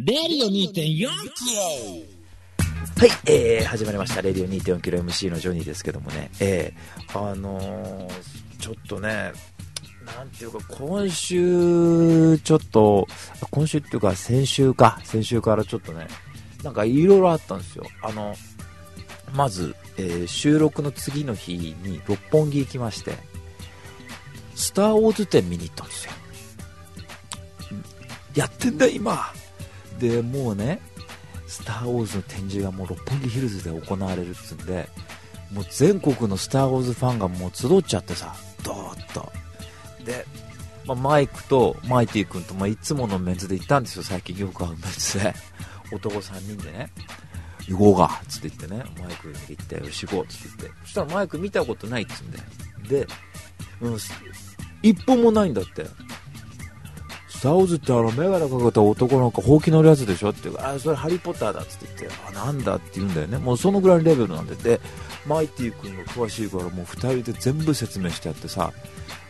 [0.00, 1.08] レディオ2.4キロ
[2.98, 4.22] はい、えー、始まりました。
[4.22, 8.08] レディオ2.4キロ MC のジョニーですけどもね、えー、あのー、
[8.60, 9.32] ちょっとね、
[10.16, 13.08] なんていうか、今週、ちょっと、
[13.50, 16.06] 今週っていうか、先週か、先週からちょっとね、
[16.62, 17.84] なんかいろいろあったんですよ。
[18.00, 18.36] あの、
[19.34, 23.14] まず、えー、収録の次の日に六本木行きまして、
[24.54, 26.12] スター・ウォーズ展見に行ったんですよ。
[28.36, 29.32] やってんだ、今。
[29.98, 30.80] で、もうね、
[31.46, 34.88] スター・ウォーズの展示がもう六本木ヒルズで行われるっつうんで、
[35.52, 39.32] もう全国のスター・ウォーズファンがもう集っちゃってさ、ドーッと。
[40.04, 40.24] で、
[40.86, 45.34] まあ、マイクとマイティ君と、まあ、いつものメンツで行ったんですよ、最近よく会うメンツで。
[45.90, 46.90] 男3人でね、
[47.66, 50.80] 行こうかっつって言ってね、マイクに行って、よし行こうっつって言って。
[50.84, 53.06] そしたらマイク見たことないっつうんで。
[53.06, 53.08] で、
[53.80, 53.98] うん、
[54.82, 55.86] 一本もないんだって。
[57.38, 63.38] スター・ウォーズってあの、メガネかけた男の子、ほうき乗るやつでしょって言うから、あ、それハリー・ポッターだっつって言って、あ、なんだって言うんだよね。
[63.38, 64.80] もうそのぐらいのレベルなんで、で、
[65.24, 68.72] マイティ君が詳しいから、もう2人で全部説明してやってさ、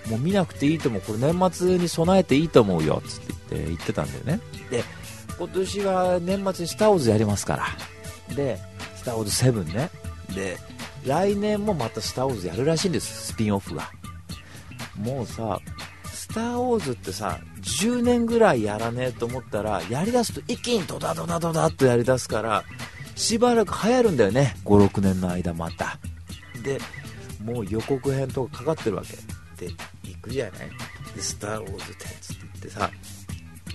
[0.08, 4.40] もう見なくていいと思う、これ年末に備えていいと思うよ、つって言って言ってたんだよね。
[4.70, 4.82] で、
[5.38, 7.56] 今年は年末にスター・ウォーズやりますか
[8.28, 8.34] ら。
[8.34, 8.58] で、
[8.96, 9.90] スター・ウォーズ7ね。
[10.34, 10.56] で、
[11.04, 13.90] 来年もまたスター・ウォーズやるらしいんです、スピンオフが。
[14.96, 15.60] もうさ、
[16.30, 22.64] スター・ウォーズってさ、10年ぐらいやらねえと思ったら、やりだすと一気にドダドダドダっとやりだすから、
[23.16, 25.98] しばらく流行るんだよね、5、6年の間また。
[26.62, 26.78] で、
[27.42, 29.16] もう予告編とかかかってるわけ。
[29.66, 29.72] で、
[30.04, 30.70] 行くじゃない？
[31.16, 32.90] で、スター・ウォーズってつって言ってさ、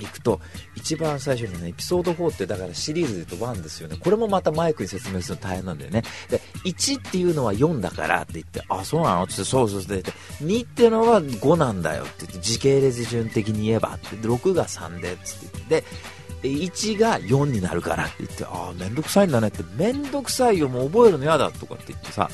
[0.04, 0.40] 行くと、
[0.76, 3.98] 一番最初にね、エピソード4ってだからシリーズで言うと1ですよね。
[4.00, 6.04] これもまたマイクに説明するの大変なんだよね。
[6.30, 9.24] で、1っていうのは4だからって言って、あ、そうなの？
[9.24, 9.80] ってってそうそう。
[9.82, 10.12] って言って、
[10.44, 15.22] 2ってのは5なんだよって言って、時系列順的に言えばって、6が3でって
[15.68, 15.84] 言って、
[16.42, 22.30] で、1が4になるからって言って、ああ、めんどくさいんだねって、めんどくさいよ、もう覚えるの嫌だとかって言ってさ、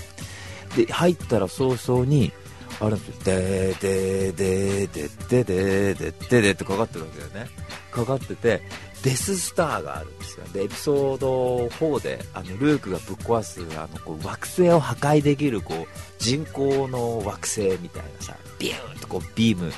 [0.75, 2.31] で、入ったら早々に、
[2.79, 3.23] あるんですよ。
[3.23, 7.49] でーでーででででででってかかってるわけだよね。
[7.91, 8.61] かかってて、
[9.03, 10.45] デススターがあるんですよ。
[10.53, 15.87] で、エピソード4で、あの、ルークがぶっ壊す、あの、こう、惑星を破壊できる、こう、
[16.19, 19.71] 人工の惑星みたいなさ、ビューンとこう、ビーム。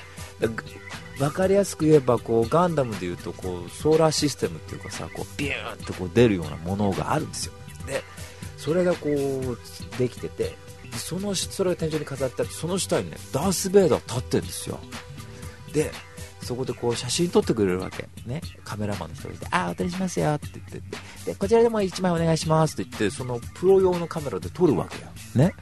[1.19, 7.53] 分かりやすく言えば、こう、ガンダムで言うと、こう、ソーラーシステムっていうかさ、こう、ビューンとこう出るようなものがあるんですよ。
[7.85, 8.03] で、
[8.57, 10.56] それがこう、できてて、
[10.97, 14.79] そのそれが天井に飾ってあってその下にねダース・ベイダー立ってるんですよ。
[15.74, 15.91] で
[16.41, 18.09] そこでこう写真撮ってくれるわけ。
[18.25, 18.41] ね。
[18.63, 20.81] カメラマンの人がいてああお渡りしますよって言って
[21.25, 25.07] でこちらでも1枚お願いしますって言ってそのプロ用のカメラで撮るわけよ。
[25.35, 25.53] ね。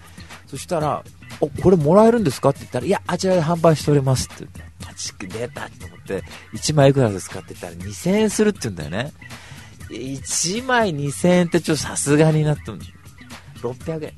[0.47, 1.03] そしたら
[1.41, 2.49] おこれもらえるんですか？
[2.49, 6.23] って言ったらいやあちらで販売しておりますって言ってマジ出たと思って
[6.53, 9.13] 1枚いくらですかって言ったら2000円するって言うんだよね。
[9.89, 12.71] 1枚2000円ってちょっとさすがになって
[13.61, 14.13] 600円。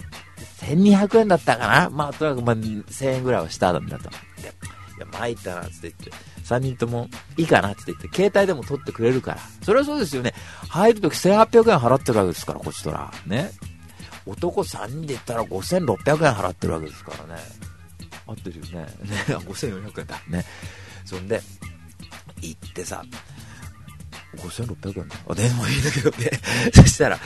[0.62, 1.90] 1200円だったかな？
[1.90, 4.10] まあ、とにかくまあ、1000円ぐらいはしたんだと。
[4.10, 4.16] で、
[4.98, 6.12] いや、参ったな、って言って、
[6.46, 9.40] 3人とも、いいかなって言って、携帯でも取ってくれるから。
[9.64, 10.34] それはそうですよね。
[10.70, 13.12] 入るとき1800円払ってるわけですから、こっちとら。
[13.26, 13.52] ね。
[14.26, 17.42] 男3人で言ったら5600円払ってるわけですからね。
[18.28, 18.72] 合ってるよね。
[18.82, 18.88] ね、
[19.28, 20.22] 5400円だ。
[20.28, 20.46] ね。
[21.06, 21.42] そんで、
[22.42, 23.04] 行ってさ、
[24.38, 25.16] 5600円だ。
[25.28, 26.32] あ、でもいいんだけどね。
[26.74, 27.20] そしたら、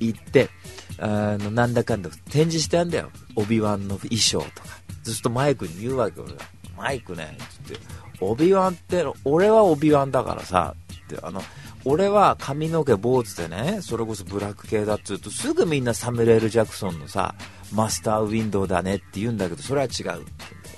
[0.00, 0.48] 行って、
[0.98, 3.10] あの、なんだかんだ展示してあんだよ。
[3.36, 4.78] オビワンの衣装とか。
[5.02, 6.38] ずっとマイクに言うわけ、俺が。
[6.76, 7.36] マイクね、
[7.66, 7.80] つって、
[8.20, 11.42] オビワンって、俺はオビワンだからさ、って、あの、
[11.84, 17.34] 俺は髪の毛坊主でね、それこそブラック系だっつうと、すぐみんなサムレール・ジャクソンのさ、
[17.72, 20.24] マスターウィンドウだねって言うんだけど、それは違う。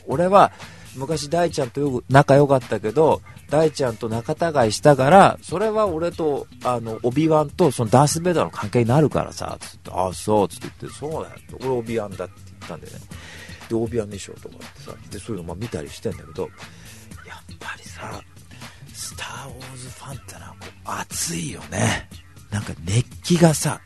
[0.06, 0.52] 俺は、
[0.96, 11.36] 昔大ちゃんとよく仲良かったけど、大ちゃんと仲違いしたから、それは俺と、あの、オビワンとそのダース・ベイダーの関係になるからさ、つって、ああ、そう、つって言って、そうだよ。
[11.60, 13.00] 俺オビワンだって言ったんだよね。
[13.68, 16.48] で、オビワン衣装とかってさ、で、そういうのまあ見たりしてんだけど、や
[17.34, 18.22] っぱりさ、
[18.92, 22.08] スター・ウォーズファンってのはこう熱いよね。
[22.50, 23.80] なんか熱気がさ、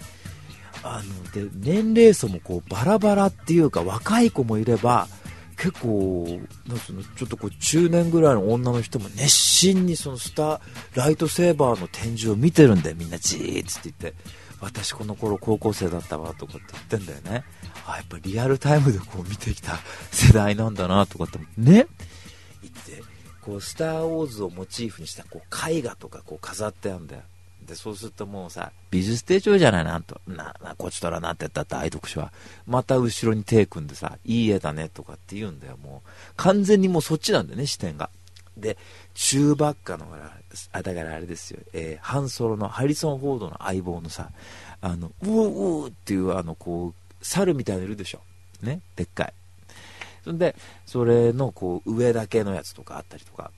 [0.82, 5.08] あの、で、年齢層もこうバラバラっていうか若い子もいれば、
[5.56, 10.60] 結構なんすのちょっとこう中年ぐらいの女の人も熱心にそのスター
[10.94, 14.18] ライトセーバーの展示を見てるんだよみんなじーっつって言って
[14.60, 17.44] 私この頃高校生だったわとかって言ってんだよね。
[17.86, 19.76] あやっぱリアルタイムでこう見てきた
[20.10, 23.02] 世代なんだなとかってね言って
[23.42, 27.22] こうスター・ウォーズをモチーフにしたこう絵画とかこう飾ってあるんだよ。
[27.64, 30.20] で、そうするともうさ、美術手帳じゃないなと。
[30.26, 32.32] な、な、こっちとらなって言ったって愛読書は。
[32.66, 35.76] また後ろに手組んでさ、いい絵だねとかって言うんだよ。
[35.76, 38.10] もう、完全にもうそっちなんだよね、視点が。
[38.56, 38.76] で、
[39.14, 40.06] チューバッカの、
[40.72, 44.30] あ、だからあれですよ、えー、ハンソロのハリソン・フォードの相棒のさ、
[44.80, 45.32] あの、ウォー
[45.84, 48.20] ウーっていうあの、こう、猿みたいのいるでしょ。
[48.62, 49.32] ね、でっかい。
[50.24, 50.54] そんで、
[50.86, 53.50] それのこう、上だけのやつとかあったりとか、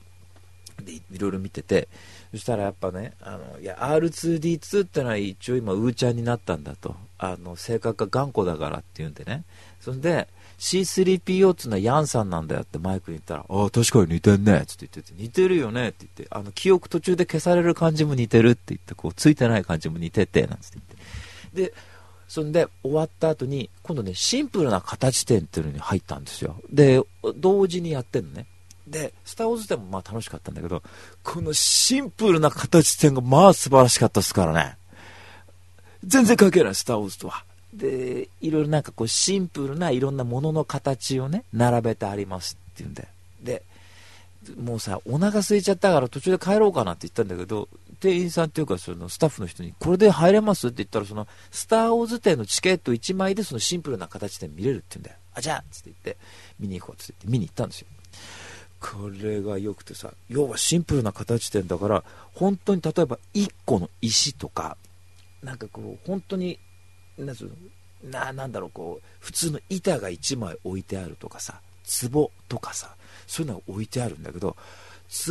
[0.83, 1.87] で、いろいろ見てて、
[2.31, 6.95] そしたらやっぱね、あの、いや、R2D2 ってのは一応今、ウーちゃんになったんだと。
[7.17, 9.43] あの、性格が頑固だからっていうんでね。
[9.79, 10.27] そんで、
[10.59, 20.79] C3PO っていうのはヤンさんなんだよってマイクに言ったら、ああ、確かに似てんねって言ってて、似てるよねって言って、あの、記憶途中で消される感じも似てるって言って、こう、ついてない感じも似てて、なんつって
[21.53, 21.71] 言って。
[21.71, 21.73] で、
[22.27, 26.61] そんで、終わった後に、今度ね、シンプルな形展っていうのに入ったんですよ。
[26.71, 27.01] で、
[27.37, 28.47] 同時にやってんのね。
[28.87, 30.81] で、スター・ウォーズ展もまあ楽しかったんだけど、
[31.23, 34.77] このシンプルな形展がまあ素晴らしかったですからね。
[36.03, 37.43] 全然関係ない、スター・ウォーズとは。
[37.73, 43.07] で、いろいろなんかこうシンプルないろんなものの形をね、並べてありますっていうんで。
[43.43, 43.63] で、
[44.55, 47.67] もうさ、お腹空いちゃったから途中で帰ろうかなって言ったんだけど、
[47.99, 55.17] 店員さんっていうかそのスタッフの人に、これで入れますって言ったら、その、スター・ウォーズ店のチケット1枚でそのシンプルな形で見れるって言うんだよ。
[55.33, 56.17] あ、じゃあつって言って、
[56.59, 57.87] 見に行こうって言って見に行ったんですよ。
[58.79, 62.03] これが良くてさ、要はシンプルな形店だから、
[62.33, 64.77] 本当に例えば1個の石とか、
[65.41, 66.59] なんかこう、本当に、
[67.17, 67.49] なんつう
[68.03, 71.61] の、な、なんだろう、こう、普通の板が1枚置いてあるとかさ、
[72.11, 72.95] 壺とかさ、
[73.25, 74.55] そういうのが置いてあるんだけど、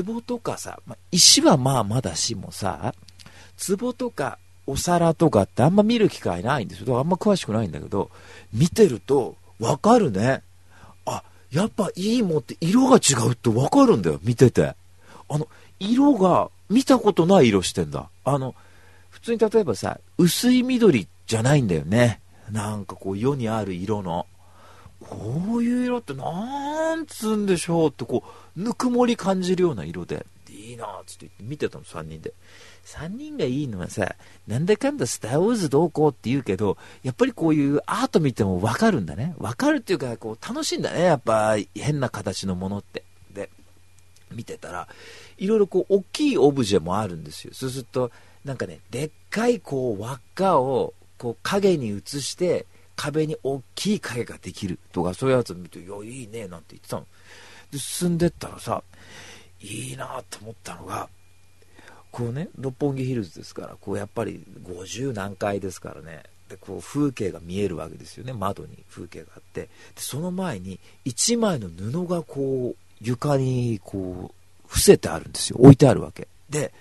[0.05, 2.95] 壺とかさ、まあ、石はまあまだしもさ、
[3.69, 6.99] 壺とかお皿とかってあんま見る機会ないんですよ。
[6.99, 8.11] あんま詳しくないんだけど、
[8.53, 10.43] 見てるとわかるね。
[11.51, 14.75] やっぱいいもんって色が違うってわかるんだよ、見てて。
[15.29, 15.49] あの、
[15.79, 18.09] 色が見たことない色してんだ。
[18.25, 18.55] あの、
[19.11, 22.21] 普通に例えばさ、薄い緑じゃないんだよね。
[22.51, 24.27] なんかこう世にある色の。
[25.01, 28.25] こういう色ってなんつうんでしょうってこ
[28.57, 32.33] う、ぬくもり感じるような色で、いいなっつって言って見てたの、3人で。
[32.87, 34.15] 3人がいいのはさ、
[34.47, 39.35] なんだかんだスター・ウォーズどうこうって言うけど、やっぱりこういうアート見てもわかるんだね。
[39.39, 41.03] わかるっていうか、こう楽しいんだね。
[41.03, 43.03] やっぱ変な形のものって。
[43.33, 43.51] で、
[44.31, 44.89] 見てたら、
[45.37, 47.53] いろいろこう大きいオブジェもあるんですよ。
[47.55, 48.13] そうすると、
[48.45, 57.07] なんかね、でっかいこう輪っかをこう影に映して、壁に大きい影ができるとか、そういうやつを見て、いや、いいね、なんて言ってたの。
[57.71, 58.83] で、進んでったらさ、
[59.61, 61.09] いいなと思ったのが、
[62.17, 69.65] こうね、六本木ヒルズですから、こうやっぱり50何階ですからね、で、こう風景が見えるわけですよね、窓に風景があって。
[69.65, 75.59] で、その前に1枚の布がこう、床にこう、伏せてあるんですよ。
[75.61, 76.27] 置いてあるわけ。
[76.49, 76.73] で、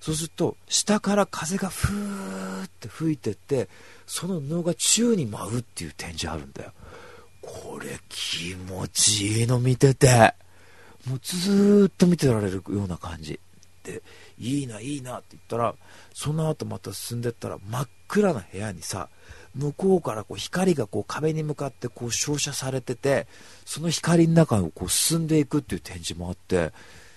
[0.00, 3.68] そうすると、下から風がふーって吹いてって、
[4.06, 6.72] その布が宙に舞うっていう展示あるんだよ。
[7.42, 10.34] これ気持ちいいの見てて、
[11.04, 13.40] もうずーっと見てられるような感じ。
[13.82, 14.02] で、
[14.38, 15.74] いいな、いいなって言ったら、
[16.14, 19.08] その後また進んでったら真っ暗な部屋にさ、
[19.54, 23.26] 向こうからこう光がこう壁に向かってこう照射されてて、
[23.64, 26.72] その光の中をこう進んでいくっていう展示もあって、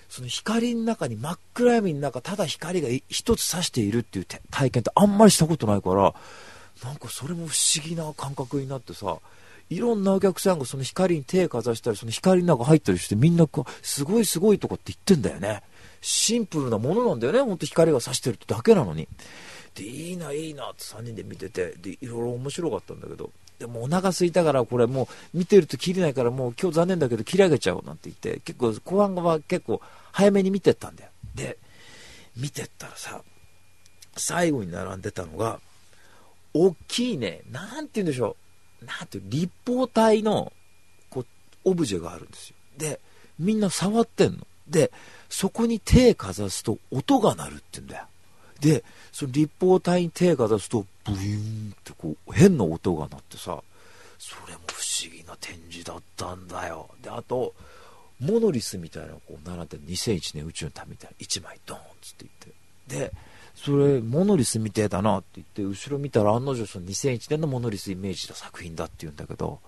[0.08, 6.14] その光の中に真っ暗闇の中、ただ光が一つ差しているっていう体験ってあんまりしたことないから、
[6.84, 9.16] なんかそれも不思議な感覚になってさ、
[9.70, 15.62] いろんなお客さんがその光に手をかざしたり、その光の中入ったりして、みんなこう、すごいすごいとかって言ってんだよね。
[16.02, 19.08] シンプルなものなんだよね、ほんと光が差してるってだけなのに。
[19.74, 31.10] で、いいな、いいなって3人で見てて、で、いろいろ面白かったんだけど、でもお腹空いたからこれもう見てると切れないからもう今日残念だけど切り上げちゃおうなんて言って、結構後半は結構早めに見てったんだよ。
[31.34, 31.56] で、
[32.36, 33.22] 見てったらさ、
[34.16, 35.60] 最後に並んでたのが、
[36.54, 38.36] 大きいね、なんて言うんでしょ
[38.82, 40.52] う、なんていう、立方体の、
[41.08, 41.26] こう、
[41.64, 42.56] オブジェがあるんですよ。
[42.76, 43.00] で、
[43.38, 44.46] みんな触ってんの。
[44.68, 44.92] で、
[45.28, 48.04] そこに手かざすと音が鳴るって言うんだよ。
[48.60, 53.62] で、その立方体に手かざすと、ブイーンってこう、変な音が鳴ってさ、
[54.18, 56.88] それも不思議な展示だったんだよ。
[57.02, 57.54] で、あと、
[58.20, 62.26] モノリスみたいなこう並んで2001年宇宙の旅みたいな1枚ドーンっつって
[62.88, 63.08] 言って。
[63.08, 63.12] で、
[63.56, 69.58] それ、モノリスみてえだなって言って、後ろ見たら案の定その2001年のモノリスイメージの作品だって言うんだけど、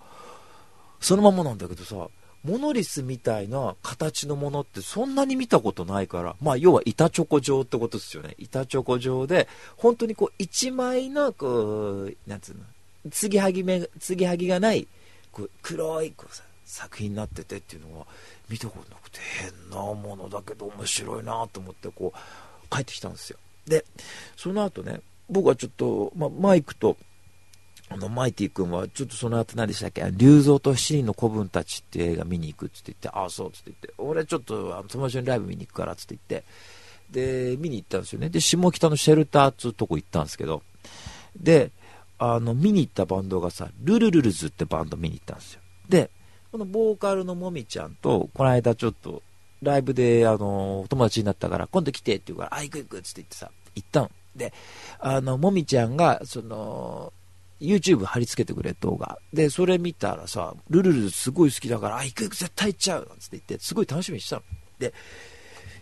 [1.01, 2.09] そのままなんだけどさ、
[2.45, 8.35] モノリスみたいな形のものってそんなに見たことないから、まあ要は板チョコ状ってことですよね。
[8.39, 14.87] 板チョコ状で、本当にこう一枚のこう、なんつうの、継ぎはぎ目、継ぎはぎがない、
[15.33, 18.07] こう黒いこうさ作品になっててっていうのは
[18.49, 23.39] 見たことなくて変なものだけど面白いなと思ってこう帰ってきたんですよ。
[23.67, 23.85] で、
[24.37, 26.97] その後ね、僕はちょっと、まあ、マイクと
[27.89, 36.45] あの、マイティ君は、ちょっとその後何でしたっけ、竜蔵と七人の子分たちっていう映画見に行くって言って、ああ、そうって言って、俺ちょっとあの友達にライブ見に行くからって言って、
[37.11, 38.31] で、見に行ったんですよね。
[38.31, 40.63] で、下北のシェルターっつうとこ行ったんですけど、
[41.37, 41.71] で、
[42.19, 45.61] あの、見に行ったバンドがさ、ルルルルズってバンド見に行ったんですよ。
[45.89, 46.11] で、
[46.51, 49.23] このボーカルのもみちゃんと、この間ちょっと、
[49.63, 54.11] ライブで、あの、友達になったから、今度来てって言うから、あ、行く行くっつって言ってさ、行ったの。
[54.37, 54.53] で、
[55.01, 57.13] あの、もみちゃんが、その、
[57.67, 59.19] YouTube 貼り付けてくれ動画。
[59.33, 64.43] で、それ見たらさ、ルルルすごい好きだから、あ、行く行く絶対行っちゃうなんつって言って、すごい楽しみにしたの。
[64.79, 64.93] で、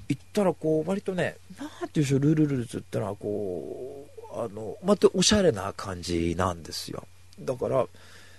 [0.09, 7.07] 行ったらこう、割とね、なんて言うんでしょう、ルルルルって言ったら、こう、あの、またおしゃれな感じなんですよ。
[7.41, 7.87] だから、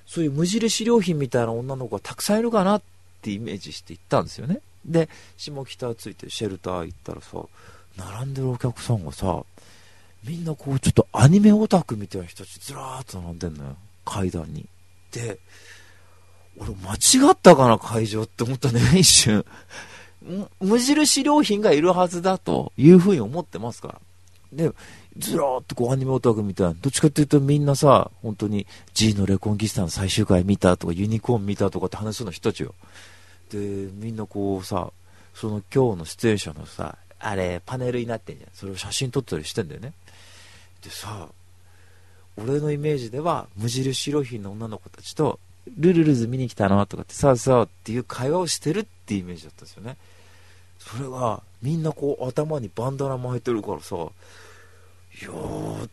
[0.06, 2.82] そういう無印良品みたいな女の子がたくさんいるかなっ
[3.22, 4.60] てイメージして行ったんですよね。
[4.86, 7.44] で、下北ついてシェルター行ったらさ、
[7.98, 9.44] 並んでるお客さんがさ、
[10.26, 13.76] みんなこう、ちょっとアニメオタクみたいな人たちずらーっと並んでんのよ。
[14.06, 14.66] 階段に。
[15.12, 15.40] で、
[16.58, 19.46] 俺間違ったかな、会場って思ったね、一瞬。
[20.62, 24.02] 無印良品がいるはずだというふうに思ってますから。
[24.54, 24.72] で、
[25.18, 26.74] ずらーっとこうアニメオタクみたいな。
[26.74, 32.74] どっちかっていうとみんなさ、本当に G のレコンギスタの最終回見たとかユニコーン見たとかって話すの人たちよ。
[33.52, 34.92] で、みんなこうさ、
[35.34, 38.50] その今日の出演者のさ、あれ、パネルになってんじゃん。
[38.54, 39.94] それを写真撮ったりしてんだよね。
[40.84, 41.30] でさ、
[42.38, 45.40] 俺のイメージでは、無印良品の女の子たちと、
[45.78, 49.98] ルルルズ見に来たのとかって、さあさあっていう会話をしてるっていうイメージだったんですよね。
[50.78, 54.00] それが、みんなこう頭にバンダナ巻いてるからさ、い
[55.24, 55.90] やー、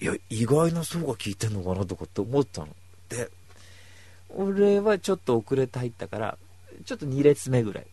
[0.00, 2.68] いや、意外な層が聞いてんのかなとかって思ったの。
[3.08, 3.28] で、
[4.30, 6.38] 俺はちょっと遅れて入ったから、
[6.86, 7.86] ちょっと2列目ぐらい、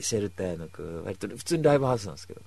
[0.00, 0.68] シェルターの
[1.04, 2.40] 割と普通にライブハウスなんですけど、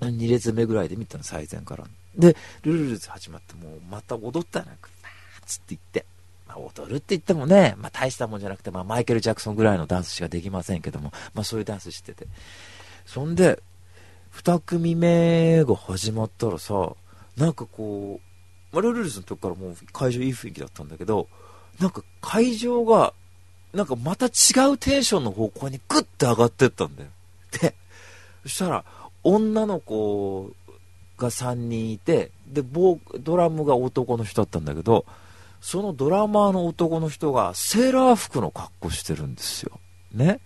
[0.00, 1.86] 2列目ぐらいで見たの、最前から。
[2.16, 6.06] で、ルルルズ始まって、もうまた踊ったらな、バーッつって言って。
[6.46, 12.26] まあ、踊るって言ってもね、まあ、大したもんじゃなくて、まあ、マイケル・ジャクソンぐらいのダンスしかできませんけども、まあ、そういうダンスしてて。
[13.04, 13.62] そんで、
[14.32, 16.92] 2組目が始まったらさ、
[17.36, 21.28] なんかこう、まあ、ルルルズの時からもう会場いい雰囲気だったんだけど、
[21.80, 23.12] なんか会場が、
[23.72, 24.30] なんかまた違
[24.72, 27.10] うテンションの方向にグッて上がってったんだよ。
[27.60, 27.74] で、
[28.44, 28.84] そしたら、
[29.22, 30.52] 女の子
[31.16, 35.04] が3人いて、で、ボドラムが男の人だったんだけど、
[35.60, 39.80] そのドラマーの男の人がセーラー服の格好してるんですよ。
[40.12, 40.40] ね。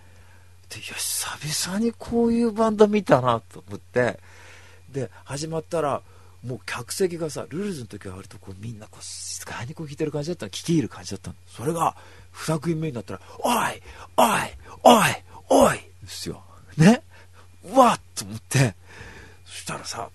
[0.68, 4.18] で、いや、久々にこういうバンド見たなと思って、
[4.90, 6.02] で、始まったら、
[6.44, 11.36] もう客席がさ、ルールズの時は割とこうみんなこう静かにこう弾いてる感じだったの、聞き入る感じだったの。
[11.46, 11.96] それが、
[12.32, 13.54] 二組目になったら、おい
[14.16, 14.28] おい
[14.82, 16.42] おいおいですよ。
[16.76, 17.02] ね
[17.74, 18.74] わっと思って、
[19.44, 20.08] そしたらさ、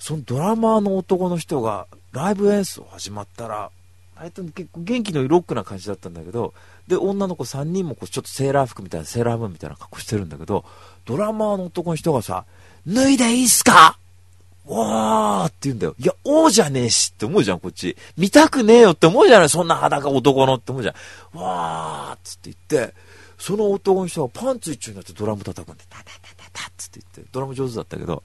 [0.00, 3.70] そのドラマーの男の人がライブ演奏始まったら、
[4.16, 6.52] 割と結構元気のいいロックな感じだったんだけど、
[6.88, 10.64] で、女の子3人もこうちょっとセーラー服みたいな、セーラームーンみたいな格好してるんだけど、
[11.04, 12.44] ドラマーの男の人がさ、
[12.86, 13.98] 脱いでいいっすか？
[14.66, 15.94] わーって言うんだよ。
[15.98, 17.96] いや、王じゃねえしって思うじゃん、こっち。
[18.16, 20.94] 見たくねえよって思うじゃないそんな裸男のって思うじゃ
[21.34, 21.38] ん。
[21.38, 22.94] わーっつって言って、
[23.38, 28.22] その男の人がパンツ一丁になってドラム叩くんで、タタタタタっつって言って、ドラム上手だったけど、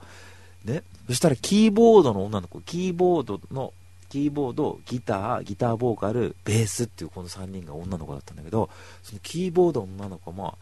[0.65, 0.83] ね。
[1.07, 3.73] そしたらキーボードの女の子、キーボードの、
[4.09, 8.69] キーボード、ギター、ギターボーカル、ベースっていうこの3人が女の子だったんだけど、
[9.03, 10.57] そのキーボードの女の子も、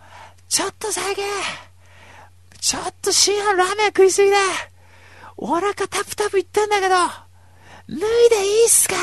[0.49, 1.23] ちょっと下げ
[2.59, 4.37] ちょっと深夜ラーメン食いすぎだ
[5.35, 8.95] お腹タプタプいってんだけど、脱いでいいっすか?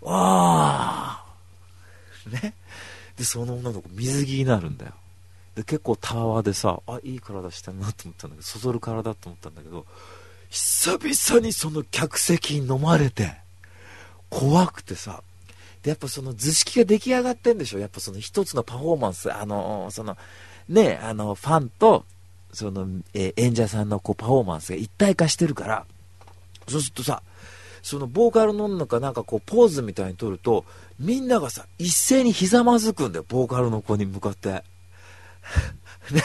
[0.00, 2.42] おー。
[2.42, 2.54] ね。
[3.16, 4.92] で、その女の子水着になるんだよ。
[5.54, 9.84] で、結構タワーでさ、あ、いい体してんなと思ったんだけど、そそる体と思ったんだけど、
[10.48, 13.34] 久々にその客席に飲まれて、
[14.28, 15.22] 怖くてさ、
[15.82, 20.16] で、やっぱその図式が出来上がってんでしょやっぱその一つのパフォーマンス、あの、その、
[20.68, 22.04] ね、あの、ファンと、
[22.52, 25.86] その、え、演者さんのこうパフォーマンスが一体化してるから、
[26.68, 27.22] そうするとさ、
[27.82, 30.64] そのボーカルの女かなんかこうポーズみたいに撮ると、
[30.98, 34.62] みんながさ、一斉にひざまずくんだよ、ボーカルの子に向かって。
[36.10, 36.22] ね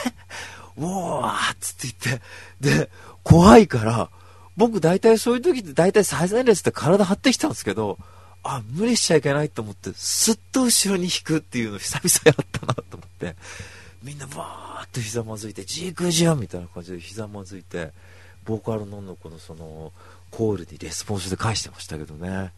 [0.76, 2.90] おーっつって言って、で、
[3.22, 4.10] 怖いから、
[4.56, 7.98] 僕大体そういう時って大体最前列って体張ってきたんですけど、
[8.42, 13.36] あ、無理しちゃいけないと思って、すっと後ろに引くっていうの久々やったなと思って、
[14.02, 17.92] みんなバーっとひざまずいて、ジークジャンみたいな感じでひざまずいて、
[18.44, 19.92] ボーカルの女の子のその、
[20.30, 22.52] コールにレスポンスで返してましたけどね。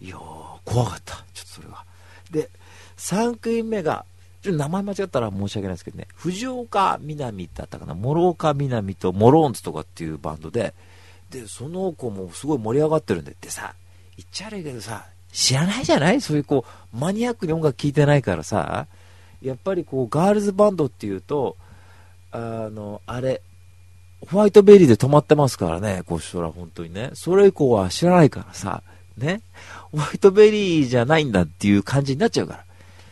[0.00, 0.18] いやー、
[0.64, 1.24] 怖かった。
[1.32, 1.84] ちょっとそれは。
[2.30, 2.50] で、
[2.98, 4.04] 3組目が、
[4.44, 10.74] 名前間違ったら申し訳ないですけどね、藤岡みなみだったかな、諸岡みなみとモローンズとかっていうバンドで、
[11.30, 13.74] で、その子もすごい盛り上がってるんで、ってさ、
[14.16, 16.20] 言っちゃ悪いけどさ、知らないじゃない？
[16.20, 18.86] そういうこう、マニアックに音楽聴いてないからさ、
[19.42, 21.56] やっぱりこう、ガールズバンドっていうと、
[22.32, 23.42] あの、あれ、
[24.28, 27.10] ホワイトベリーで止まってますからね、こうしたら本当にね。
[27.14, 28.82] それ以降は知らないからさ、
[29.16, 29.40] ね。
[29.92, 32.64] ホワイトベリーじゃないんだっていう感じになっちゃうから。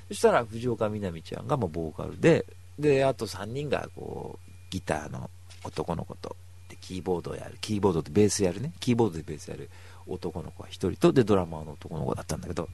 [0.08, 2.46] そしたら藤岡みなみちゃんがもうボーカルで、
[2.78, 5.30] で、あと3人がこう、ギターの
[5.64, 6.36] 男の子と、
[6.68, 8.72] で、キーボードをやる、キーボードとベースやるね。
[8.80, 9.68] キーボードでベースやる
[10.06, 12.68] 男の子は1人と、で、ドラマーの男の子だったんだけど、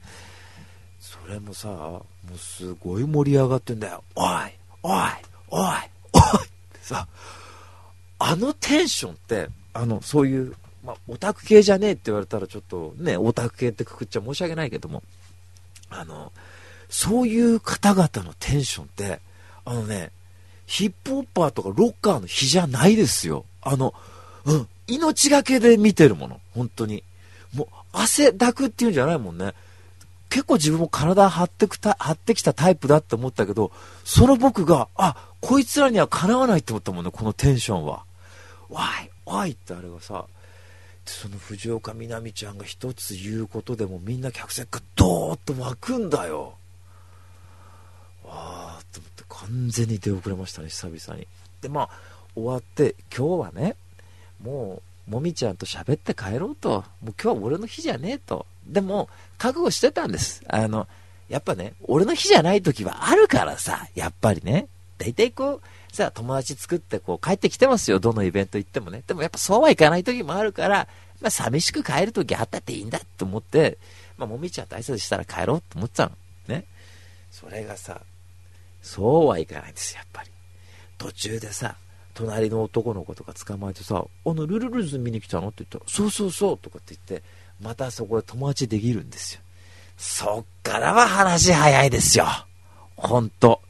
[0.99, 4.03] それもさ、もうすごい盛り上がってんだよ。
[4.15, 4.25] おい
[4.81, 5.01] おい
[5.49, 5.81] おいおいっ
[6.73, 7.07] てさ、
[8.17, 15.03] あのテンションって、あの、そういう、まあ、オタク系じゃねえって言われたらちょっとね、オタク系ってくくっちゃ申し訳ないけども、
[15.89, 16.31] あの、
[16.89, 19.19] そういう方々のテンションって、
[19.65, 20.11] あのね、
[20.65, 23.45] ヒップホッパーとかロッカーの日じゃないですよ。
[23.61, 23.93] あの、
[24.45, 26.39] うん、命がけで見てるもの。
[26.53, 27.03] 本当に。
[27.53, 29.53] もう、汗だくっていうんじゃないもんね。
[30.29, 33.71] 結構自分も体張ってくた、張ってきたタイプだって思ったけど、
[34.03, 38.03] その僕が、あ、こいつらにはかなわないって思ったもんね、このテンションは。
[38.69, 40.25] わい、わいってあれがさ、
[41.05, 46.55] その藤岡みなみちゃんが一つ言うことでもみんな客席がドーッと湧くんだよ。
[49.47, 51.27] 完全に出遅れましたね、久々に。
[51.61, 51.89] で、まあ、
[52.35, 53.75] 終わって、今日はね、
[54.43, 56.83] もう、もみちゃんと喋って帰ろうと。
[57.01, 58.45] もう今日は俺の日じゃねえと。
[58.65, 60.43] でも、覚悟してたんです。
[60.47, 60.87] あの、
[61.29, 64.67] やっぱね、俺の日じゃない時はあるからさ、やっぱりね。
[64.97, 67.99] 大体こう、さ、友達作ってこう帰ってきてますよ。
[67.99, 69.03] どのイベント行ってもね。
[69.05, 70.87] でもやっぱそうはいかない時もあるから、
[71.21, 73.77] まあ寂しく帰る時あったっていいんだと思って、
[74.17, 76.11] まあもみちゃんと挨拶したら帰ろうと思ってたの。
[76.47, 76.65] ね。
[77.31, 78.01] それがさ、
[78.85, 80.29] そうはいかないんです、やっぱり。
[80.97, 81.75] 途中でさ、
[82.13, 85.49] 隣の男の子とか捕まえてさ、あの、ルルルズ見に来たの？
[85.49, 87.27] って言ったら、そうそうそうとかって言って、
[87.59, 89.41] またそこで友達できるんですよ。
[89.97, 92.27] そっからは話早いですよ。
[92.95, 93.61] ほんと。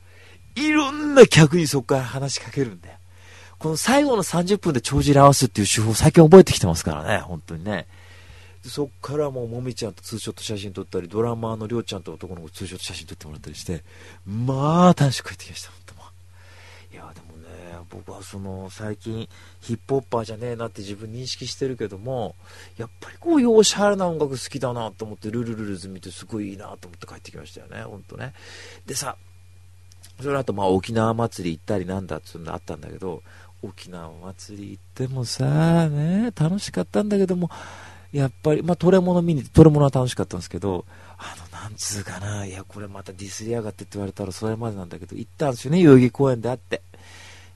[0.56, 2.98] いろんな客にそこから話しかけるんだよ。
[3.58, 7.88] この最後の30分で帳尻合わすっていう手法最近覚えてきてますからね、本当にね。
[8.70, 13.84] そっからもうもみちゃんとツーショット写真撮ったり、ドラマーのりょうちゃんと男の子ツーショット写真撮ってもらったりして、
[14.26, 16.02] まあ楽しく帰ってきました、本当も。
[16.92, 19.30] いや、でもね、僕はその最近
[19.62, 22.36] ヒップホッパーじゃねえなって自分認識してるけども、
[22.78, 28.34] やっぱりこういうおしゃれな音楽好きだなと思って、ルルルルズ見てすごいいいなと思って帰ってきましたよね、ほんとね。
[28.86, 29.18] でさ、
[30.22, 33.22] その後まあ沖縄祭り行ったりなんだっつうのあったんだけど、
[33.62, 37.50] 沖縄祭り行ってもさ、ね、楽しかったんだけども、
[38.16, 40.86] やっぱり、まあ、トレモノ見に、トレモノは楽しかったんですけど、
[41.18, 46.82] あの、なんつうかな、いや、これまたディスりやがってって言われたらそれまでなんだけど、行ったんですよね、代々木公園であって。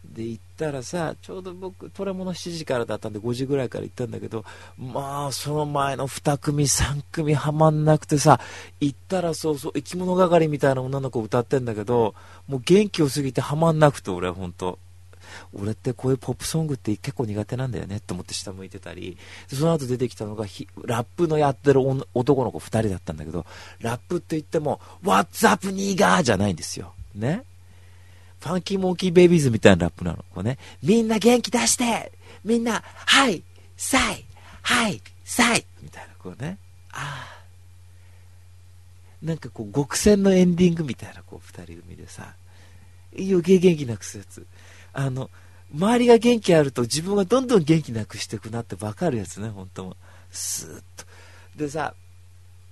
[0.04, 4.44] で、行ったらさ、ちょうど僕、トレモノ7時からだったんで、5時ぐらいから行ったんだけど、
[4.78, 8.42] まあ、その前の2組、3組はまんなくてさ、
[8.82, 12.16] 行ったらそうそう、生き物係みたいな女の子歌ってんだけど、
[12.48, 14.78] もう元気を過ぎてはまんなくて、俺、ほんと。
[15.54, 20.46] 俺ってこういうポップソングって結構苦手なんだよねって思って下向いてたり、その後出てきたのが
[20.86, 21.82] ラップのやってる
[22.14, 23.46] 男の子2人だったんだけど、
[23.80, 26.94] ラップって言っても、What's up, ニーガーじゃないんですよ。
[27.16, 27.44] ね。
[28.40, 30.18] ファンキーモンキーベイビーズみたいなラップなの。
[30.34, 30.58] こうね。
[30.82, 32.12] みんな元気出して
[32.44, 33.44] みんな、はい、
[33.76, 34.26] さい、
[34.62, 36.58] はい、さいみたいな、こうね。
[36.92, 37.40] ああ。
[39.22, 42.36] なんかこう、極戦のエンディングみたいな、こう、二人組でさ、
[43.18, 44.46] 余計元気なくすやつ。
[44.94, 45.30] あの、
[45.74, 49.98] 周りが元気あると自分がどんどん元気なくしていくなって分かるやつね、本当も。
[50.32, 51.06] スーッと。
[51.56, 51.94] でさ、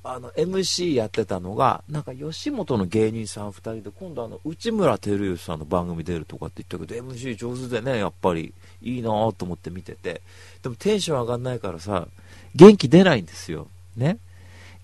[0.04, 10.22] あの、MC やってたのが、なんか吉本の芸人さん2人で、今度あの、内村照之さんの番組出るとかって言ったけど、MC 上手でね、やっぱりいいなと思って見てて。
[10.64, 12.08] でもテンション上がんないからさ、
[12.56, 13.68] 元気出ないんですよ。
[13.96, 14.18] ね。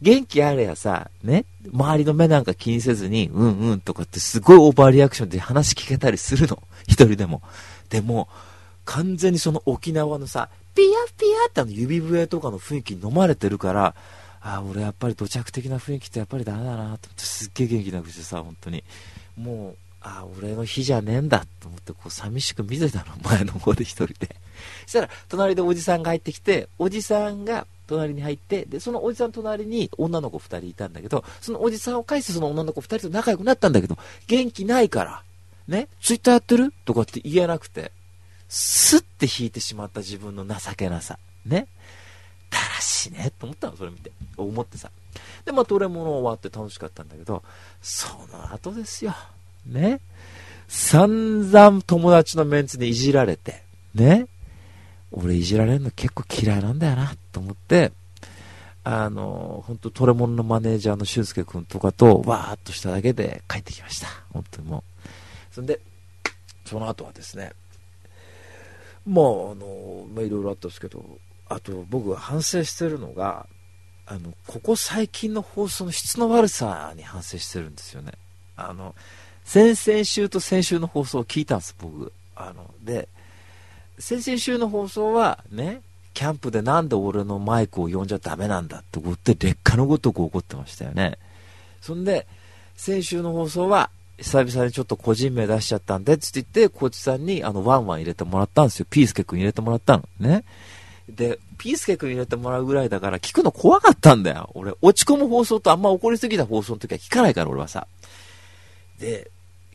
[0.03, 6.61] 元気あれやさ、ね、周りの目なんか気にせずに、うんうんとかってすごいオーバーリアクションで話聞けたりするの。
[6.87, 7.41] 一人でも。
[7.89, 8.27] でも、
[8.83, 13.95] 完全にその沖縄のさ、ピヤピヤってあの指笛とかの雰囲気に飲まれてるから、
[14.41, 18.83] ああ、俺やっぱり土着的な雰囲気ってやっぱりダメだなと思ってすっげえ元気なくしてさ、本当に。
[19.37, 24.35] もう、ああ、俺の日じゃねえんだと思ってこう寂しく見てたの、前の方で一人で。
[24.85, 35.23] そしたら、隣でおじさんが入ってきて、おじさんが隣に入って、で、そのおじさん隣に女の子2人いたんだけど、そのおじさんを介してその女の子2人と仲良くなったんだけど、元気ないから、
[35.67, 36.73] ね、ツイッターやってる？
[36.85, 37.91] とかって言えなくて、
[38.49, 41.17] スッて引いてしまった自分の情けなさ。
[41.45, 41.67] ね。
[42.49, 44.11] だらしねと思ったの、それ見て。
[44.37, 44.91] 思ってさ。
[45.45, 47.43] で、まあ、トレモノ終わって楽しかったんだけど、
[47.81, 49.15] その後ですよ。
[49.65, 49.99] ね。
[50.67, 53.63] 散々友達のメンツにいじられて、
[53.95, 54.27] ね。
[55.11, 57.91] 俺いじられるの結構嫌いなんだよな、と思って、
[58.85, 64.07] あの、本当トレモンのマネージャーの俊介君とかと、わーっとしただけで帰ってきました。
[64.31, 64.83] 本当にも
[65.51, 65.53] う。
[65.53, 65.79] そんで、
[66.65, 67.51] その後はですね、
[69.05, 71.03] まあ、あの、まあ、いろいろあったんですけど、
[71.49, 73.47] あと僕が反省してるのが、
[74.05, 78.13] あの、ここ最近の放送の質の悪さに反省してるんですよね。
[78.55, 78.95] あの、
[79.45, 82.11] 先々週と先週の放送を聞いたんです、僕。
[82.35, 83.07] あの、で、
[83.97, 85.81] 先々週の放送はね、
[86.13, 91.17] キャンプでなんで俺のマイクを呼んじゃダメなんだって言って劣化のごとく怒ってましたよね。
[91.81, 92.27] そんで、
[92.75, 98.85] 先週の放送は、久々にちょっと個人名出しちゃったんで、つって言って、コーチさんにあの、ワンワン入れてもらったんですよ。
[98.89, 100.07] ピースケ君入れてもらったの。
[100.19, 100.43] ね。
[101.09, 104.49] で、ピースケ君入れてもらうぐらいだから聞くの怖かったんだよ。
[104.53, 107.87] 俺、落ち込む放送とあんま怒りすぎた放送の時は聞かないから、俺はさ。
[108.99, 109.31] で、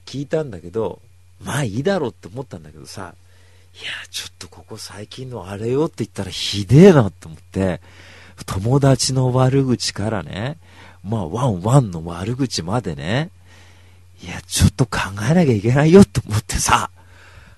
[0.07, 1.01] 聞いたんだけど、
[1.43, 3.15] まあいいだろうって思ったんだけどさ、
[3.81, 7.81] いや、ちょっとここ最近のあれよって言ったらひでえなと思って、
[8.47, 10.59] 友達の悪口からね、
[11.05, 13.31] まあワンワンの悪口までね、
[14.23, 14.99] いや、ちょっと考
[15.31, 16.91] えなきゃいけないよと思ってさ、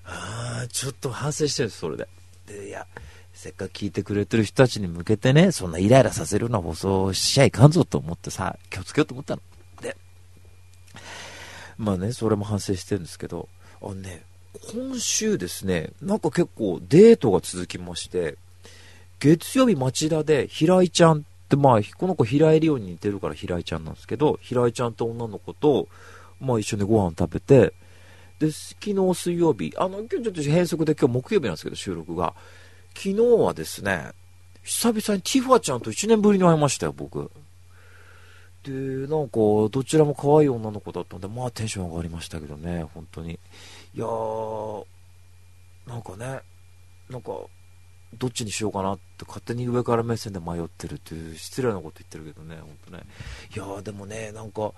[0.05, 2.07] あちょっと反省してる、それで。
[2.45, 2.85] で、いや、
[3.33, 9.41] せっかく聞いてくれてる人たちに向けてね、そんなイライラさせるような放送しちゃいかんぞと思ってさ、気をつけようと思ったの。
[9.81, 9.97] で、
[11.77, 13.49] まあね、それも反省してるんですけど、
[13.81, 14.23] あのね、
[14.73, 18.37] 今週ですね、なんか結構デートが続きまして、
[19.19, 25.87] 月曜日町田で平井ちゃんって、まあ、この子平井理央に似てるから平井ちゃんなんですけど、平井ちゃんと女の子と、
[26.39, 27.73] まあ一緒にご飯食べて、
[28.39, 32.33] で、昨日水曜日、あの、今日ちょっと変則で今日木曜日なんですけど、収録が。
[32.95, 34.11] 昨日はですね、
[34.63, 37.31] 久々にティファちゃんと1年ぶりに会いましたよ、僕。
[38.63, 39.39] で、なんか、
[39.71, 43.39] どちらも可愛い女の子だったんで、まあテンション上がりましたけどね、本当に。
[43.93, 44.85] いやー、
[45.87, 46.41] なんかね、
[47.09, 47.31] なんか、
[48.17, 53.03] どっちにしようかなって勝手に上から目線で迷ってるっていう失礼なこと言ってるけどね、本当ね。
[53.55, 54.75] いやーでもね、なんか、こ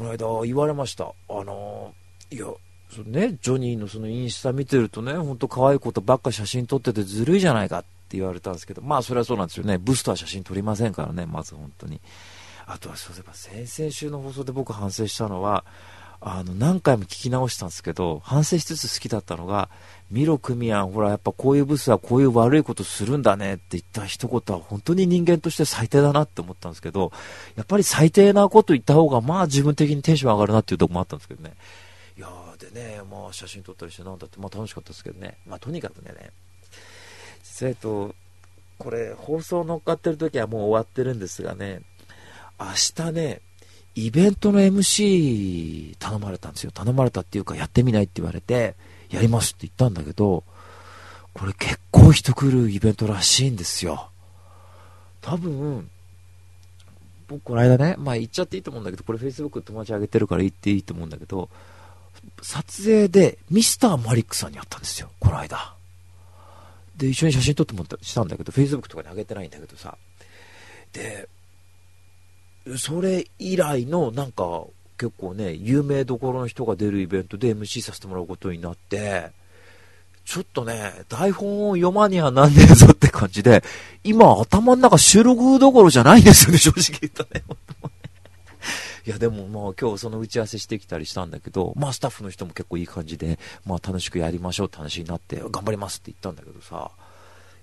[0.00, 1.04] の間言われました。
[1.28, 2.46] あのー、いや、
[2.90, 9.78] そね、ジョニーのそのインスタ見てるとね、ほんと可愛いことばっか写真撮っててずるいじゃないかって言われたんですけど、まあそれはそうなんですよね。
[9.78, 12.00] ブスとは写真撮りませんからね、まず本当に。
[12.66, 15.64] あとはそういえば先々週の放送で僕反省したのは、
[16.22, 19.70] あの、何回も聞き直したんですけど、反省しつつ好きだったのが、
[20.10, 27.12] ミロクミアン、ほら、やっぱこういうブスはこういう悪いことするんだねって言った一言は本当に人間として最低だなって思ったんですけど、
[27.56, 31.54] やっぱり最低なこと言った方が、まあ自分的にテンション上がるなっていうとこもあったんですけどね。
[32.18, 35.38] いやーでね、まあ写真撮ったりしてなんだって、まあ楽しかったですけどね。
[35.46, 36.12] まあとにかくね、
[37.44, 38.14] 実はえっと、
[38.78, 41.82] これ放送乗っかってる時はもう終わってるんですがね、
[42.58, 42.66] 明
[43.06, 43.40] 日ね、
[44.06, 46.70] イベントの MC 頼まれたんですよ。
[46.72, 48.74] 頼まれたっていうか、やってみないって言われて、
[49.10, 50.44] やりますって言ったんだけど、
[51.34, 54.10] これ結構人来るイベントらしいんですよ。
[55.20, 55.90] 多分、
[57.28, 61.48] 僕この間ね、まあ言っちゃっていいと思うんだけど、これ Facebook 友達上げてるから言っていいと思うんだけど、
[62.42, 65.74] 撮影でミスターマリックさんに会ったんですよ、この間。
[66.96, 69.96] で、一緒に写真撮ってもらったしたんだけど、Facebook とかに上げてないんだけどさ。
[70.92, 71.28] で、
[72.78, 74.64] それ以来のなんか
[74.98, 79.30] 結構ね、有名どころの人が出るイベントで MC させてもらうことになって、
[80.24, 83.64] ちょっとね、台本を読まにはなんねえぞって感じで、
[84.04, 87.42] 今頭の中収録どころじゃないんですよね、正直言うとね。
[89.06, 96.90] いや、でもまあ今日その打ち合わせしてきたりしたんだけど、まあスタッフの人も結構いい感じで、まあ楽しくやりましょうって話になって、頑張りますって言ったんだけどさ、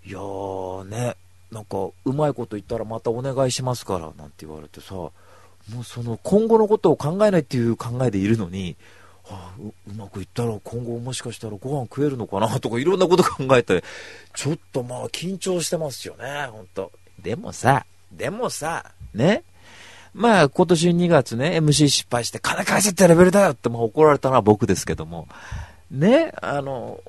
[0.03, 1.15] いやーね、
[1.51, 5.11] なんか、うまいこと言ったらまたお願いしますから、なんて言われてさ、も
[5.81, 8.75] うその今後のことを考えないっていう考えでいるのに、
[9.23, 13.83] はあ、ううまくいったら今後もしかしたらご飯食えるのかなとかいろんなこと考えて、
[14.33, 16.91] ちょっとまあ緊張してますよね、ほんと。
[17.21, 19.43] でもさ、でもさ、ね？
[20.13, 25.27] まあ今年2月ね、MC 失敗して金返せってレベルだよってまあ怒られたのは僕ですけども、
[25.91, 27.01] ね、あの、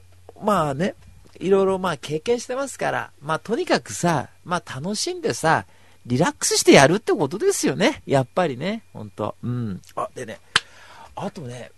[0.43, 0.95] まあね、
[1.41, 5.67] いろいろまあ経験してますから、まあとにかくさ、まあ楽しんでさ、
[6.07, 8.03] リラックスしてやるってことですよね。
[8.07, 8.83] やっぱりね。
[8.93, 9.35] ほんと。
[9.43, 9.81] うん。
[9.95, 10.39] あ、でね、
[11.15, 11.71] あとね、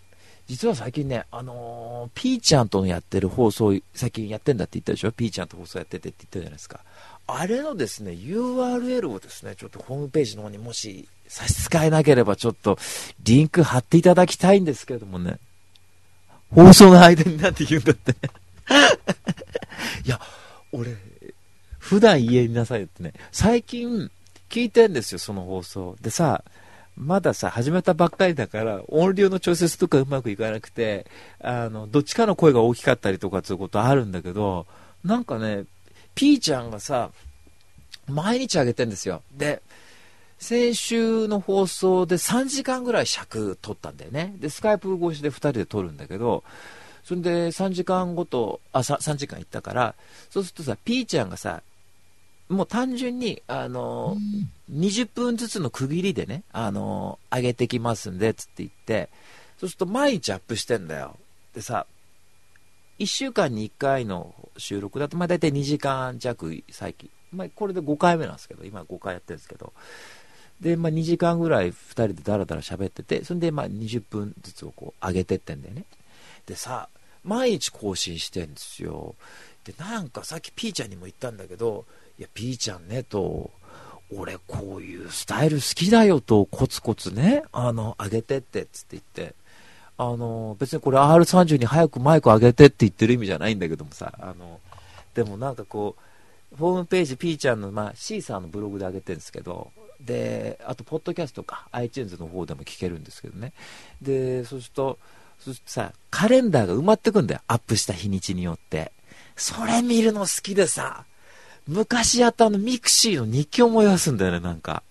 [0.46, 5.12] 実は最近ね、あのー、ピーちゃんとのやってる放送、最近やってんだって言ったでしょ？
[5.12, 6.80] ピーちゃんと放送やっててって言ったじゃないですか。
[7.26, 12.76] あれのですね、URL をですね、ちょっとホームページの方にもし差し支えなければちょっと
[13.22, 15.38] リンク貼っていただきたいんですけれどもね。
[16.52, 18.14] 放送の間になんて言うんだって
[20.04, 20.20] いや、
[20.72, 20.96] 俺、
[21.78, 24.10] 普段家になさいってね、最近
[24.48, 25.96] 聞いてんですよ、その放送。
[26.00, 26.44] でさ、
[26.96, 31.06] まださ、始めたばっかりだから、音量の調節とかうまくいかなくて、
[31.40, 34.66] あの、どっちかの声が大きかったりとかっていうことあるんだけど、
[35.02, 35.64] なんかね、
[36.14, 37.10] ピーちゃんがさ、
[38.06, 39.22] 毎日上げてんですよ。
[39.36, 39.62] で、
[40.38, 44.34] 先週の放送で3時間ぐらい尺取ったんだよね。
[44.38, 46.44] で、スカイプ越しで2人で撮るんだけど、
[47.04, 49.94] それで3時間ごと、あ、3, 3時間行ったから、
[50.30, 51.62] そうするとさ、ピーちゃんがさ、
[52.48, 54.16] もう単純に、あの
[54.72, 59.08] 20分ずつの区切りでね、あの上げてきますんで、つって言って、
[59.58, 61.16] そうすると毎日アップしてんだよ。
[61.54, 61.86] でさ、
[62.98, 67.08] 1週間に1回の収録だと、まあ大体2時間弱、最近。
[67.32, 69.72] まあこれで5回目なんですけど、今5回やってるんですけど。
[70.60, 75.84] で、まあ2時間ぐらい2人でダラダラ喋ってて、それでまあ20分ずつをこう上げてってんだよね。
[76.46, 76.88] でさ、
[77.24, 79.14] 毎日更新してんですよ。
[79.64, 81.84] で、なんかさっきピーちゃんにも言ったんだけど、
[82.18, 83.50] いや、ピーちゃんね、と、
[84.12, 89.34] 俺こういうスタイル好きだよと、コツコツね、あの、上げてって、つって言って、
[89.96, 94.58] あの、別にこれ R30 に早くマイク上げてって言ってる意味じゃないんだけどもさ、あの、
[95.14, 95.96] でもなんかこ
[96.52, 103.52] う、ホームページ、ピーちゃんの、まあ、シーサーのブログで上げてるんですけど、で、あと、ポッドキャストか、iTunes の方でも聞けるんですけどね。
[104.00, 104.98] で、そうすると、
[105.44, 107.40] そしてさ、カレンダーが埋まってくんだよ。
[107.46, 108.92] アップした日にちによって。
[109.36, 111.04] それ見るの好きでさ、
[111.66, 114.82] 昔やったあのミクシーの日記を思い出すんだよね、なんか。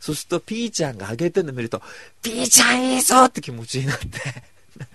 [0.00, 1.82] そうすると、ピーちゃんが上げてるの見ると、
[2.22, 4.06] ピーちゃんいいぞって気持ちになって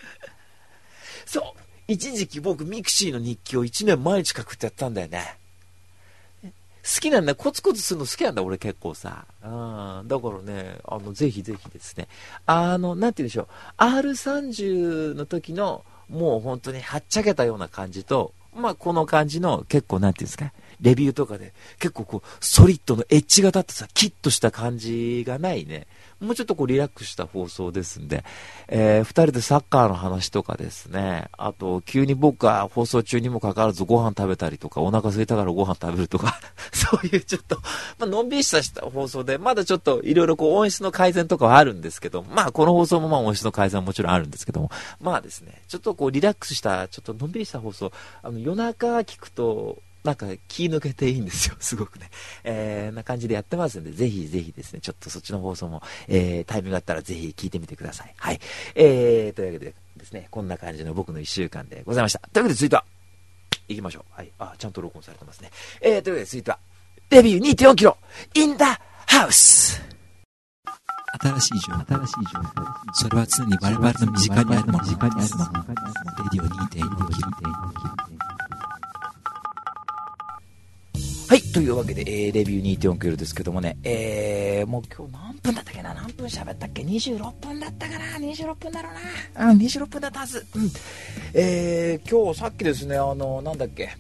[1.26, 1.44] そう。
[1.88, 5.38] 一時期僕、ミクシーの日記を1年毎日書くってやったんだよね。
[6.86, 7.34] 好きなんだ。
[7.34, 9.26] コツコツするの好きなんだ、俺結構さ。
[9.44, 10.08] うん。
[10.08, 12.08] だからね、あの、ぜひぜひですね。
[12.46, 13.48] あの、なんて言うんでしょう。
[13.82, 20.54] R30 の時の、もう本当にはっちゃけたような感じと、まあ、この感じの結構なんて言うんですか、
[20.86, 25.88] レビューとかで結構こう、ソリッドのエッジが立ってさ、キッとした感じがないね。
[26.20, 28.24] もうちょっとこうリラックスした放送ですんで、
[28.70, 36.40] えー、二人でサッカーの話とかですね、あと、急に僕が放送中にもかかわらずご飯食べたりとか、お腹空いたからご飯食べるとか、
[36.72, 37.58] そういうちょっと、
[37.98, 44.72] まあのんびりした放送で、まだちょっといろいろこう音質の改善とかはあるんですけど、まあこの放送もまあ音質の改善はもちろんあるんですけども、
[45.02, 47.92] まあですね、ちょっとこうリラックスした、ちょっとのんびりした放送、
[48.24, 52.12] あの夜中聞くと、なんか気抜けていいんですよ、 すごくね。
[52.44, 58.14] えー、な感じでやってますんで、ぜひぜひですね、ちょっとそっちの放送も、えー、タイミングがあったらぜひ聞いてみてください。
[58.16, 58.40] はい。
[58.76, 62.20] えー、というわけでですね、こんな感じの僕の1週間でございました。
[62.32, 62.86] というわけで続いては、
[63.68, 64.14] 行きましょう。
[64.16, 64.32] はい。
[64.38, 65.50] あ、ちゃんと録音されてますね。
[65.82, 66.60] えー、というわけで続いては、
[67.10, 67.98] デビュー2.4キロ、
[68.36, 68.64] in the
[69.08, 69.82] house!
[71.18, 72.94] 新しい情報、新しい情報。
[72.94, 74.80] それは常に我々の身近にあるもの。
[74.84, 75.54] 身近にあるもの。
[75.54, 75.76] レ
[76.32, 78.15] ディオ2.4キロ。
[81.28, 85.94] はい、というわけで、えー、レビュー2.4キロですけどもね、えー、もう今日何分だったっけな？
[85.96, 90.46] 何分喋ったっけ ?26 分だったかな ?26 分だろうなうん、26分だったはず。
[90.56, 90.70] うん。
[91.34, 93.96] えー、今日さっきですね、あの、なんだっけ、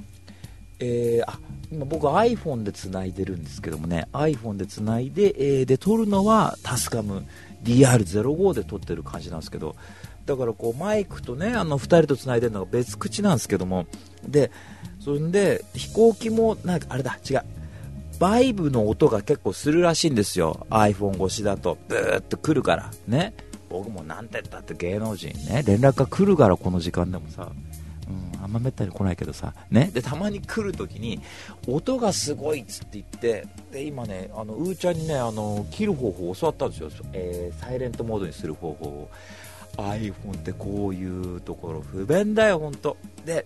[0.79, 1.39] えー、あ、
[1.71, 7.25] 今僕 iPhone で繋いでるんですけどもね、iPhone で繋いで、えー、で、撮るのはタスカム
[7.63, 9.75] DR05 で撮ってる感じなんですけど、
[10.27, 13.87] だからこうマイクとね、あの2人と繋いでるのが別口なんですけども、
[14.27, 14.51] で、
[15.05, 17.41] それで飛行機もなんかあれだ違う。
[18.17, 20.65] バイブの音が結構するらしいんですよ。
[20.71, 21.77] iPhone 越しだと。
[21.87, 22.91] ブーッと来るから。
[23.07, 23.35] ね。
[23.69, 25.61] 僕もなんて言ったって芸能人ね。
[25.63, 27.51] 連絡が来るからこの時間でもさ。
[28.07, 31.19] うん、あんまめったに来ないけどさ、ね、でたまに来るときに
[31.67, 39.09] 音がすごいっつって言ってで今ねあのうーちゃんにねあの切る方法を教わったんですよ、えー、サイレントモードにする方法を。
[39.77, 43.45] iPhone ってこういうところ不便だよ、本当で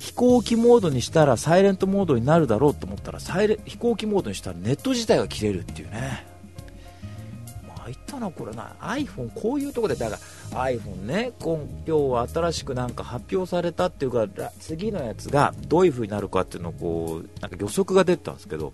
[0.00, 6.26] 飛行機モードにしたらサイレントモードになるだろうと思ったらサイレ飛行機モードにしたらネット自体が切れるっていうね。
[7.84, 8.74] 参ったなこれな。
[8.80, 10.16] iPhone こういうとこでだか
[10.52, 11.32] ら iPhone ね。
[11.38, 14.26] 今日は新しくなんか発表されたっていうか
[14.58, 18.72] 次のやつがどういう風になるかっていうのをこうなんか予測が出てたんですけど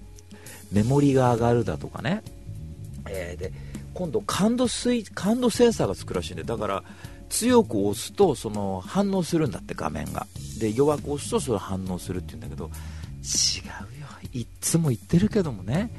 [0.71, 2.23] メモリが上がるだとかね、
[3.09, 3.53] えー、で
[3.95, 6.85] 今度感度水感度センサーがつくらしいんでだから
[7.29, 10.27] 強く押すとその反応するんだって画面が。
[10.59, 13.61] で弱く押すとそれ反応するって言うんだけど違
[13.97, 14.07] うよ。
[14.33, 15.91] いっつも言ってるけどもね。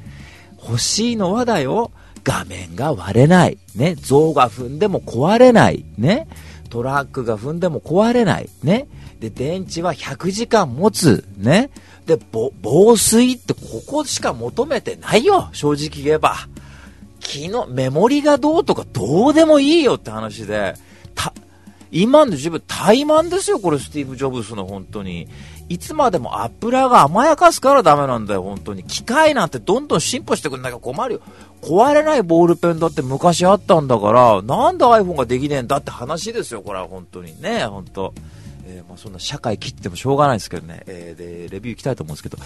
[0.62, 1.92] 欲しいのはだよ。
[2.24, 3.58] 画面が割れない。
[3.74, 3.94] ね。
[3.94, 5.84] 象が踏んでも壊れない。
[5.96, 6.28] ね。
[6.68, 8.48] トラックが踏んでも壊れない。
[8.62, 8.88] ね。
[9.20, 11.24] で電池は100時間持つ。
[11.36, 11.70] ね。
[12.06, 12.18] で
[12.62, 15.48] 防水ってここしか求めてないよ。
[15.52, 16.36] 正直言えば。
[17.20, 20.74] 昨日メモリがどうとかどうでもいいよって話で。
[21.18, 21.32] た
[21.90, 25.26] 今の自分、怠慢ですよ、これ、スティーブ・ジョブスの本当に。
[25.70, 28.84] いつまでもアップラーが甘やかすからダメなんだよ、本当に。
[28.84, 31.20] 機械なんてどんどん進歩してくんなきゃ困るよ。
[31.62, 38.14] 壊れないボールペンだって昔あったんだから、なんで iPhone ができねえんだって話ですよ、これは本当にね、本当。
[38.66, 42.38] えー、まあ、そんな社会切ってもしょうがないですけどね、えー、で、レビュー行きたいと思うんですけど、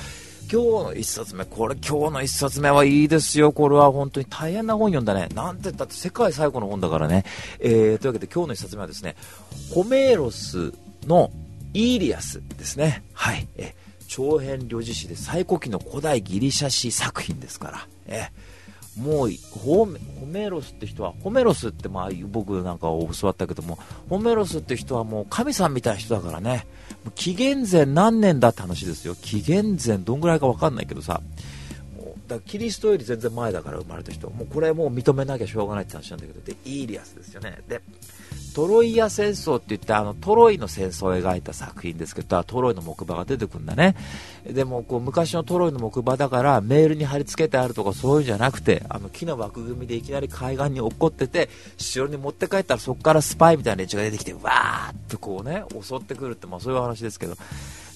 [0.52, 3.52] 今日の一冊目、これ今日の一冊目はいいですよ。
[3.52, 5.28] これは本当に大変な本読んだね。
[5.34, 7.24] なんて言ったって世界最古の本だからね。
[7.58, 9.16] えー、というわけで今日の一冊目はですね、
[9.72, 10.74] ホメーロス
[11.06, 11.30] の
[11.72, 13.02] イーリアスですね。
[13.14, 13.48] はい。
[13.56, 13.74] え
[14.08, 17.88] 長編叙事詩で最古期の古代ギリシャ詩作品ですから。
[18.06, 18.28] え
[19.00, 19.88] もうホ
[20.26, 23.78] メロスって人はホメロスってまあ僕なんか教わったけども
[24.10, 26.66] ホメロスって人はもう神さんみたいな人だからね
[27.14, 29.14] 紀元前何年だって話ですよ。
[29.14, 31.20] 紀元前どんぐらいか分かんないけどさ。
[31.96, 34.30] もうだキリストより全然前だから生まれた人。
[34.30, 36.40] もうこれもう認めなきゃしょうがないって話なんだけど。
[36.40, 37.58] でイーリアスですよね。
[37.68, 37.80] で
[38.54, 43.96] トロイア戦争って言ってあのトロイの戦争を描いた作品ですけどトロイの木馬が出てくるんだね。
[44.46, 57.36] でもこう昔のトロイの木馬だからメールに貼り付けてあるとかそういうんじゃなくてあの木の枠組みでいきなり海岸に落っこってて城に持って帰ったらそこからスパイみたいな連中が出てきてわーってこうね襲ってくるって、まあ、そういう話ですけど。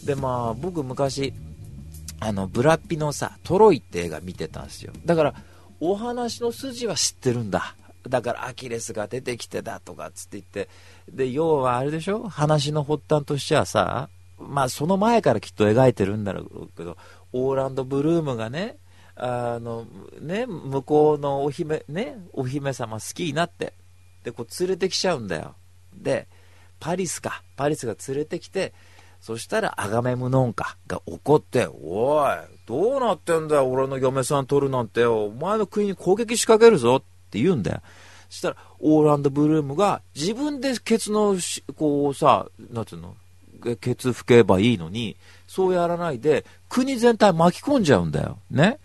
[0.05, 1.35] でまあ僕昔
[2.21, 4.93] あのブラッピのさトロイって映画見てたんですよ。
[5.05, 5.35] だから
[5.81, 7.75] お話の筋は知ってるんだ。
[8.09, 10.69] だからアキレスが出てきてだとかっつって言って、
[11.11, 12.29] で、要はあれでしょ？
[12.29, 16.97] 話の発端としてはさ、まあその前からきっと描いてるんだろうけど、
[17.33, 18.77] オーランド・ブルームがね、
[19.15, 19.87] あの、
[20.21, 23.73] ね、向こうのお姫、ね、お姫様好きになって、
[24.25, 25.55] で、こう連れてきちゃうんだよ。
[25.95, 26.29] で、
[26.81, 28.75] パリスか、パリスが連れてきて、
[29.23, 37.81] そしたらアガメムノンカが怒って、おい、どうなってんだよ、俺の嫁さん取るなんて、お前の国に攻撃仕掛けるぞってって言うんだよ。
[38.29, 41.37] そしたら、オーランド・ブルームが自分でケツの、
[41.77, 43.17] こうさ、なんていうの、
[43.81, 48.39] ケツ拭けばいいのに、そうやらないで、国全体巻き込んじゃうんだよ。
[48.51, 48.79] ね？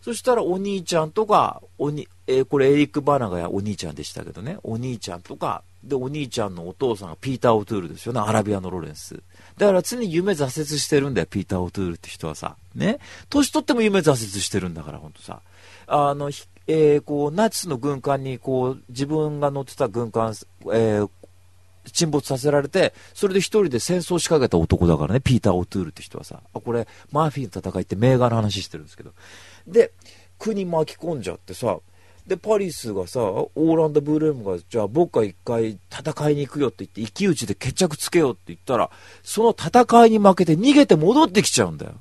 [0.00, 9.22] そしたらお兄ちゃんとか、おに、えー、これエリック・バーナがお兄ちゃんでしたけどね、お兄ちゃんとか、で、お兄ちゃんのお父さんがピーター・オトゥールですよね、アラビアのロレンス。
[9.58, 12.56] だから常に夢挫折してるんだよ、ピーター・オトゥールって人はさ。
[12.74, 12.98] ね？
[13.28, 15.42] 年取っても夢挫折してるんだから、ほんとさ。
[15.86, 16.30] あの、
[16.68, 20.34] えー、こう、ナチスの軍艦に、こう、自分が乗ってた軍艦、
[20.70, 21.10] えー、
[21.92, 29.12] 沈没させられて、それで一人で戦争を仕掛けた男だからね、ピーター・オトゥールって人はさ、あ、これ、マーフィーの戦いって名画の話してるんですけど。
[29.66, 29.92] で、
[30.38, 31.78] 国巻き込んじゃってさ、
[32.26, 38.90] で、パリスがさ、オーランド・ブルームが、じゃあ僕が一回戦いに行くよって言って、一騎打ちで決着つけようって言ったら、
[39.22, 41.94] その戦いに負けて逃げて戻ってきちゃうんだよ。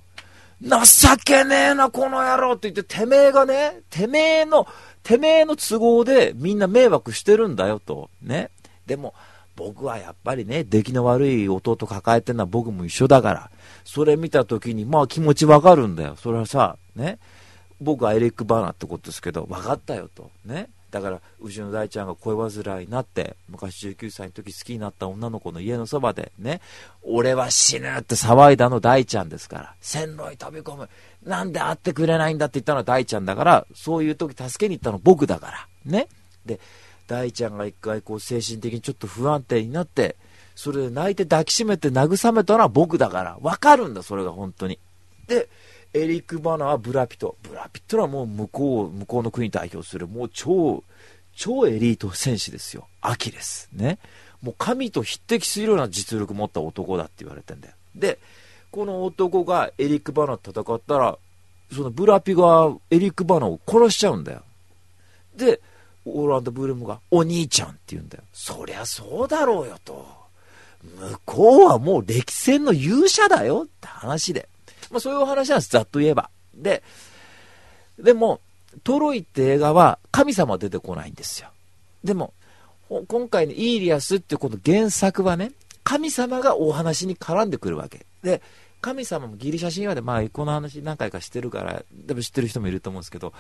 [0.62, 4.68] 情けねえな、この野郎って言って、てめえがね、てめえの、
[5.04, 8.10] てめえの都合でみんな迷惑してるんだよと。
[8.22, 8.50] ね。
[8.86, 9.14] でも、
[9.56, 13.52] 僕はやっぱりね、出来の悪い弟抱えてるのは僕も一緒だから、
[13.84, 16.16] それ見た時に、まあ気持ちわかるんだよ。
[16.16, 17.20] それはさ、ね。
[17.80, 20.32] 僕はエリック・バーナーってことですけど、分かったよと。
[20.46, 20.70] ね。
[20.92, 26.62] だから、うちの大ちゃんが恋煩いになって、昔19歳の時好きになった女の子の家のそばで、ね、
[27.04, 30.90] 俺は死ぬって騒いだの大ちゃんですから、線路に飛び込む。
[31.26, 35.68] なんで会ってくれないんだって言ったのは大ちゃんだから、そういう時助けに行ったの僕だから。
[35.86, 36.08] ね。
[36.46, 36.60] で、
[37.08, 40.16] 大ちゃんが一回こう精神的にちょっと不安定になって、
[40.56, 43.38] それで泣いて抱きしめて慰めたのは僕だから。
[43.42, 44.80] わかるんだ、それが本当に。
[45.28, 45.50] で、
[45.94, 47.36] エリック・バナーブラピット。
[47.44, 50.84] ブラピットはもう向こう、向こうの国代表する、もう超、
[51.36, 52.88] 超エリート戦士ですよ。
[53.02, 53.70] アキレス。
[53.74, 54.00] ね。
[54.42, 57.74] もう神と匹敵するような実力持った男だって言われてんだよ。
[57.96, 58.20] で、
[58.72, 61.18] この男がエリック・バナーと戦ったら、
[61.74, 64.44] そのブラピがエリック・バナーを殺しちゃうんだよ。
[65.36, 65.62] で、
[66.06, 68.24] オーランド・ブルームがお兄ちゃんって言うんだよ。
[68.34, 70.06] そりゃそうだろうよと。
[70.84, 74.48] 向こうはもう歴戦の勇者だよって話で。
[74.92, 76.30] まあ、そういうお話なんです、ざっと言えば。
[76.54, 76.84] で、
[78.00, 78.42] でも、
[78.84, 81.50] トロイって映画は神様は出てこないんですよ。
[82.04, 82.34] でも、
[83.08, 85.52] 今回のイーリアスっていうこの原作はね、
[85.84, 88.06] 神様がお話に絡んでくるわけ。
[88.24, 88.42] で、
[88.80, 93.34] 神様もギリシャ神話で、まあ、この話何回かしてるから、でも知ってる人もいると思うんですけど、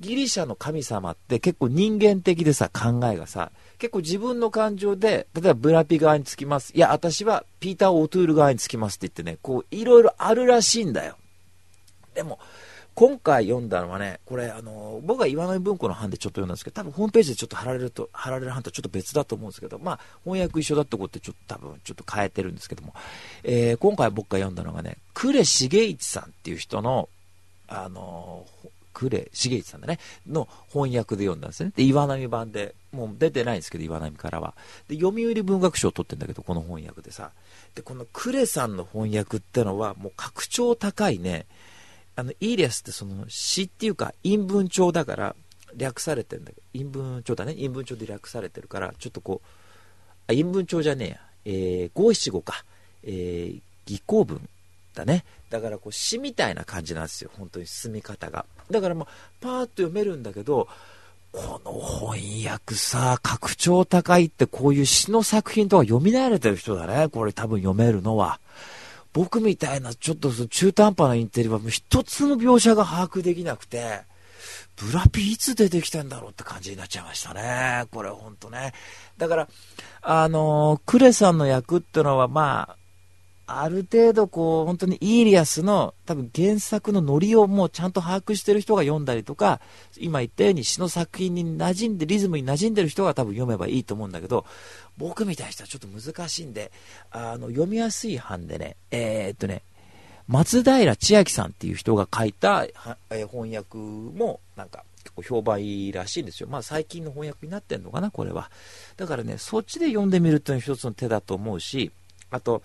[0.00, 6.72] ギリシャの神様って結構人間的でさ、考えがさ、結構自分の感情で、例えばブラピ側につきます。
[6.74, 11.16] いや、私はピーター・オトゥール側につきますって言ってね、こう、いろいろあるらしいんだよ。
[12.14, 12.38] でも、
[12.94, 22.94] 今回読んだのはね、これ、あの、僕は岩波文庫の版でちょっと読んだんですけど、多分ホームページでちょっと貼られると、貼られる版とはちょっと別だと思うんですけど、まあ、翻訳一緒だってことでちょっと多分ちょっと変えてるんですけども、
[23.42, 27.08] えー、今回僕が読んだのがね、呉重一さんっていう人の、
[27.66, 28.46] あの、
[28.92, 29.98] 呉重一さんだね、
[30.28, 31.72] の翻訳で読んだんですね。
[31.74, 34.54] で、岩波版で、もう出てないんですけど、岩波からは。
[34.88, 37.32] で、読売文学賞を取ってんだけど、この翻訳でさ。
[37.74, 41.46] で、この呉さんの翻訳ってのは、もう格調高いね、
[42.16, 45.36] あの、イーリアスってその詩っていうか、陰文帳だから、
[45.76, 47.54] 略されてるんだけど、陰文帳だね。
[47.54, 49.48] 陰文帳で略されてるから、ちょっとこう、
[50.26, 51.20] あ、陰文帳じゃねえや。
[51.46, 52.64] えー、五七五か。
[53.02, 54.48] えー、義行文。
[54.94, 55.24] だね。
[55.50, 57.30] だからこう詩みたいな感じなんですよ。
[57.36, 58.46] 本当に進み方が。
[58.70, 59.08] だからまあ、
[59.40, 60.68] パーッと読めるんだけど、
[61.32, 67.08] この翻訳さ、格調高いってこういう詩の作品とか読み慣れてる人だね。
[67.08, 68.38] これ多分読めるのは。
[69.14, 74.02] 僕みたいなちょっと中途半端なインテリは一つの描写が把握できなくて、
[74.76, 77.86] ブラピいつ出てきたんだろうって感じになっちゃいましたね。
[77.92, 78.74] これほんとね。
[79.16, 79.48] だから、
[80.02, 82.76] あの、クレさんの役ってのはまあ、
[83.46, 89.60] ある程度こう、本当にイーリアスの多分原作のノリをもうちゃんと把握してる人が読んだりとか、
[89.98, 94.46] 今言ったように詩の作品に馴染んで、リズムに馴染んでる人が多分読めばいいと思うんだけど、
[94.98, 96.70] 僕みたいな人はちょっと難しいんで、
[97.10, 99.62] あの、読みやすい版でね、えー、っとね、
[100.28, 102.64] 松平千秋さんっていう人が書いた、
[103.10, 106.48] え翻訳もなんか結構評判いいらしいんですよ。
[106.48, 108.50] まあ最近の翻訳になってんのかな、これは。
[108.96, 111.90] だからね、そっちで読んでみるっていうのは一つの手だと思うし、
[112.30, 112.62] あと、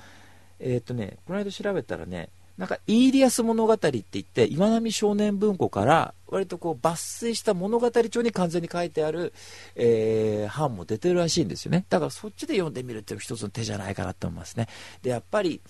[0.59, 2.29] えー、っとね、この間調べたらね、
[2.59, 9.31] なんか、イーリアス物語って言って、岩波少年文庫から、割とこう、抜粋した物語帳に完全に書いてある、
[9.75, 11.85] えー、版も出てるらしいんですよね。
[11.89, 14.67] だからそっちで読んでみるっていうの一つの手じゃないかなと思いますね。
[15.01, 15.61] で、やっぱり、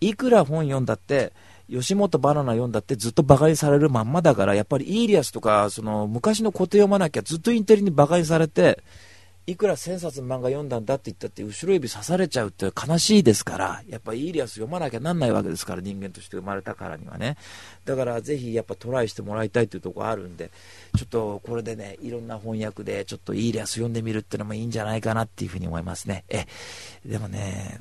[0.00, 1.32] いくら本読んだって、
[1.68, 8.84] 吉本バナナ読んだってずっと馬鹿にされるまんまだから、やっぱりイーリアスとか、その昔の古典読まなきゃずっとインテリに馬鹿にされて、
[9.48, 17.38] いくら1000冊漫画読んだんだって言ったって後ろ指刺されちゃうって悲しいですから、やっぱイーリアス読まなきゃなんないわけですから、人間として生まれたからにはね。
[17.86, 20.50] だからぜひやっぱトライしてもらいたいというところあるんで、
[20.98, 26.24] ちょっとこれでね、いろんな翻訳でちょっとイーリアス読んでみるってのもいいんじゃないかなっていうふうに思いますね。
[26.28, 26.44] え、
[27.06, 27.80] でもね、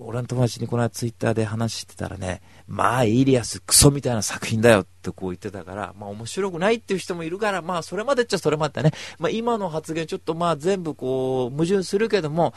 [0.00, 8.92] 俺の友達にこの間ツイッターで話してたらね、まあ、イリアスクソみたいな作品だよってこう言ってたから、まあ面白くないっていう人もいるから、まあそれまでっちゃそれまでね。
[9.18, 12.54] まあ今の発言ちょっとまあ全部こう矛盾するけども、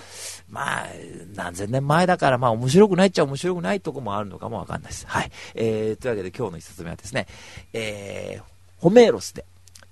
[0.50, 0.88] まあ
[1.36, 5.06] 何千年前だからまあ面白くないっちゃ面白くないとこもあるのかもわかんないです。
[5.08, 5.32] はい。
[5.56, 7.28] えー、というわけで今日の一冊目はですね、
[7.74, 8.44] えー、
[8.80, 9.46] ホメーロスで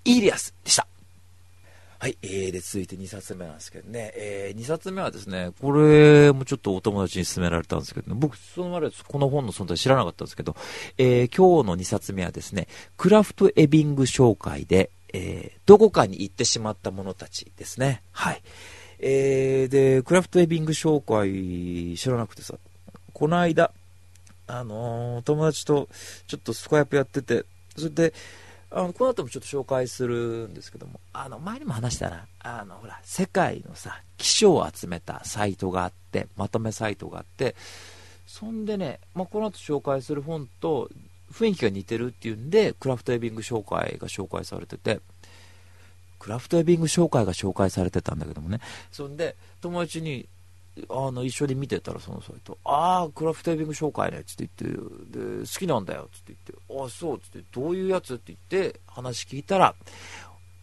[0.06, 0.88] イリアスでした。
[2.06, 10.56] はい、えー、で、続いて2冊目なんですけどね、えー、2冊目はですね、これもちょっとお友達に勧められたんですけど、ね、僕、そのまでこの本の存在知らなかったんですけど、
[11.00, 18.04] えー、今日の2冊目はですね、クラフトエビング紹介で、えー、どこかに行ってしまった者たちですね。
[18.12, 18.44] はい。
[19.00, 22.54] えー、で、クラフトエビング紹介知らなくてさ、
[23.14, 23.72] この間、
[24.46, 25.90] あのー、友達と
[26.28, 27.46] ちょっとスコヤップやってて、
[27.76, 28.14] それで、
[28.72, 37.56] あのこの後もちょっと紹介するんですけども、あの前にも話したな、あのほら、世界のさ、気象を集めたサイトがあって、まとめサイトがあって、
[38.28, 40.90] そんでね、まあ、この後紹介する本と
[41.32, 45.00] 雰囲気が似てるっていうんで、クラフトエビング紹介が紹介されてて、
[46.20, 48.60] クラフトエビング紹介が紹介されてたんだけどもね、
[48.92, 50.28] そんで友達に、
[50.90, 54.80] あの一緒に見てたらそのサイト、ああ、クラフトエビング紹介ねっつって言って、
[55.20, 58.16] で好きなんだよっつって言って、ああ、そうっつって、どういうやつ？
[58.16, 59.74] って言って話聞いたら、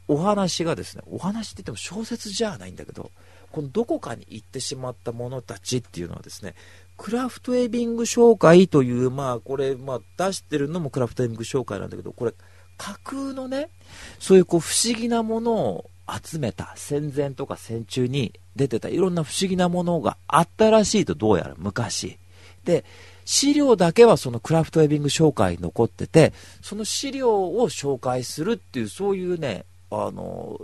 [0.08, 3.10] お話がですね、お話って言っても小説じゃないんだけど、
[3.50, 6.54] このどこかに行ってしまった者たちっていうのはですね、
[6.98, 12.34] クラフトエビング紹介という、まあこれ、まあ出してるのもクラフトエビング紹介なんだけど、これ、
[12.76, 13.70] 架空のね、
[14.18, 22.18] そういうこう不思議なものを集めた戦前とか戦中に出てたいろんな不思議なものがあったらしいとどうやら昔。
[22.64, 22.84] で、
[23.24, 30.61] 資料だけはそのクラフトエビング紹介に残ってて、その資料を紹介するっていうそういうね、あの、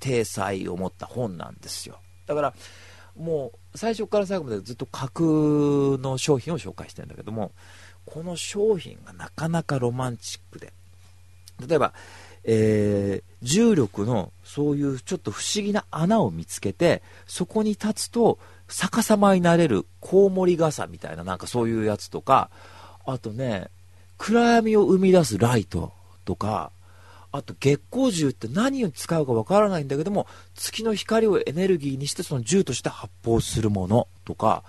[0.00, 1.98] 体裁を持った本なんですよ。
[2.26, 2.54] だから、
[3.16, 5.28] もう最初から最後までずっと架空
[5.98, 7.52] の商品を紹介してるんだけども、
[8.06, 10.72] この商品がなかなかロマンチックで、
[11.66, 11.92] 例えば、
[12.50, 18.38] えー、重力のそういうちょっと不思議な穴を見つけて、そこに立つと
[18.68, 22.48] 逆さまになれるコウモリ傘みたいななんかそういうやつとか、
[23.04, 23.68] あとね、
[24.16, 25.92] 暗闇を生み出すライト
[26.24, 26.72] とか、
[27.32, 34.64] あと月光銃って何に使うかわからないんだけども、月の光をエネルギーにしてその銃として発砲するものとか、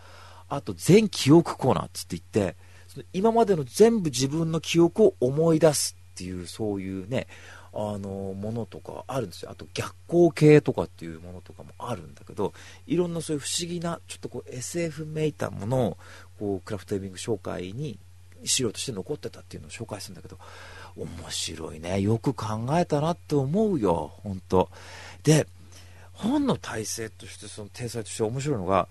[0.50, 2.58] あと全記憶コーナーつって言って、
[2.90, 7.28] その今までの全部自分の記憶を思い出すっていうそういうね、
[7.74, 9.52] あのものとかあるんですよ。
[9.52, 12.54] あと逆光系とかっていうものとかもあるんだけど
[12.88, 15.98] いろんなそういう不思議なちょっとこう SF めいたものを
[16.40, 18.00] こうクラフトエビング紹介に
[18.44, 20.38] 資料として残ってたっていうのを紹介するんだけど
[20.96, 22.02] 面白いね。
[22.02, 24.14] よく考えたなって思うよ。
[24.24, 24.70] 本当。
[25.24, 25.48] で
[26.14, 28.90] 本の体制としてその体裁として面白いのが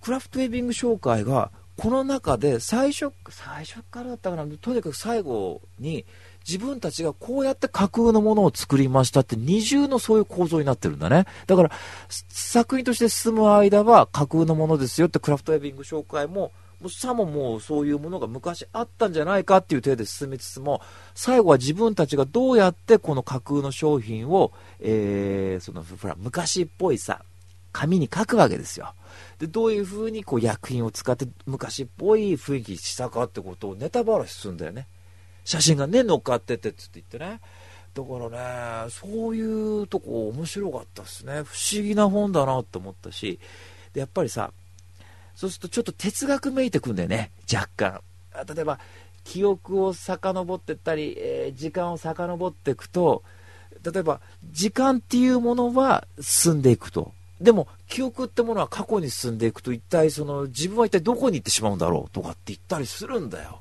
[0.00, 4.44] クラフトエビング紹介がこの中で最初最初からだったかな。
[4.60, 6.04] とにかく最後に
[6.46, 11.26] 自分たちがこうやって架空のものを作りましたって二重のそういう構造になってるんだね。
[11.46, 11.70] だから、
[12.28, 16.52] 作品として進む間は架空のものですよってクラフトウェビング紹介も
[16.84, 20.82] もさももうそういうものが昔あったんじゃないかっていう体で進めつつも、
[21.14, 27.22] 最後は自分たちがどうやってこの架空の商品を、えー、その、ほら、昔っぽいさ、
[27.72, 28.94] 紙に書くわけですよ。
[29.38, 34.86] で、どういう風にこう薬品を使って昔っぽい雰囲気したかってことをネタバラシするんだよね。
[35.44, 37.40] 写真がね、乗っかっててつって言ってね。
[37.94, 41.42] だからね、そういうとこ面白かったですね。
[41.44, 43.38] 不思議な本だなって思ったし、
[43.92, 44.52] で、やっぱりさ、
[45.36, 48.00] そうするとちょっと哲学めいてくんだよね、若干。
[48.54, 48.80] 例えば、
[49.22, 53.22] 記憶を遡ってったり、えー、時間を遡っていくと、
[53.82, 54.20] 例えば、
[54.50, 57.12] 時間っていうものは進んでいくと。
[57.40, 63.60] でも、記憶ってものは過去に進んでいくと、一体その、自分は一体どこに行ってしまうんだろうとかって言ったりするんだよ。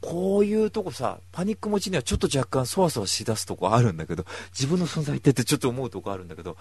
[0.00, 6.56] こういうとこさ、パニック持ちにはちょっと若干そわそわしだすとこあるんだけど、自分の存在ってってちょっと思うとこあるんだけど、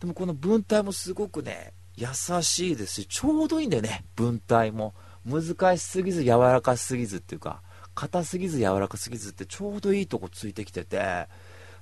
[0.00, 2.06] でもこの文体もすごくね、優
[2.42, 4.94] しいですし、ちょうどいいんだよね、文体も。
[5.26, 7.60] 難しすぎず柔らかすぎずっていうか、
[7.94, 11.26] 硬すぎず柔らかすぎずってちょうどいいとこついてきてて、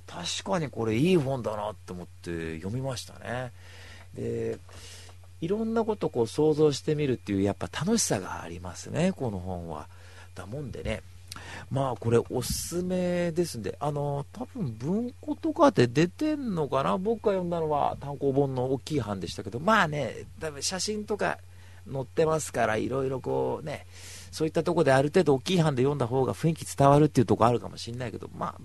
[0.07, 3.53] 確かにこれいい本だなって思って読みましたね。
[4.15, 4.57] で、
[5.39, 9.87] いろんなことこう想像してみるっていうやっぱ楽しさがありますね、この本は。
[10.37, 11.01] だもんでね、
[11.69, 16.97] まあこれおすすめですんで、あの、多分文庫とかで出てんのかな？
[16.97, 21.39] 僕が読んだのは単行本の大きい版でしたけど、まあね、多分写真とか
[21.91, 23.85] 載ってますから、いろいろこうね、
[24.31, 28.55] そういったとこである程度大きい版で読んだ方が雰囲気伝わるっていうとこあるかもしれないけど、まあ、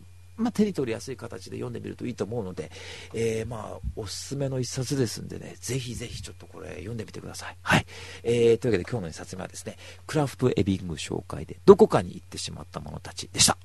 [0.43, 2.71] まあ、手に取りやすい形で読んでみるといいと思うので、
[3.15, 7.57] えー、まあ、おすすめの一冊ですんでね、ぜひぜひちょっとこれ読んでみてください。
[7.63, 7.87] はい。
[8.23, 9.77] えー、というわけで今日の一冊目はですね、
[10.07, 13.57] クラフトエビング紹介で、どこかに行ってしまった者たちでした。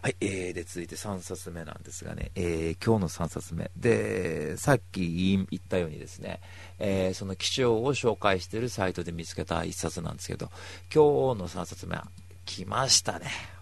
[0.00, 3.70] はい、えー、で、続いて3冊目なんですがね、えー、今日の3冊目。
[3.76, 6.40] で、さっき言ったようにですね、
[6.78, 10.50] えー、その気象を紹介しているサイトで見つけた1冊なんですけど、
[10.94, 12.06] 今日の3冊目は、
[12.44, 13.57] 来ましたね。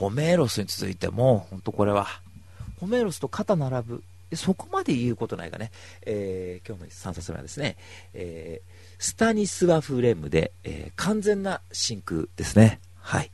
[0.00, 2.06] ホメーロスに続いても、本当これは、
[2.80, 5.70] ホメーロスと肩並ぶ、そこまで言うことないがね、
[6.06, 7.76] えー、今日の3冊目はですね、
[8.14, 12.80] えー、スタニスワフレムで、えー、完全な真空ですね。
[12.96, 13.30] はい。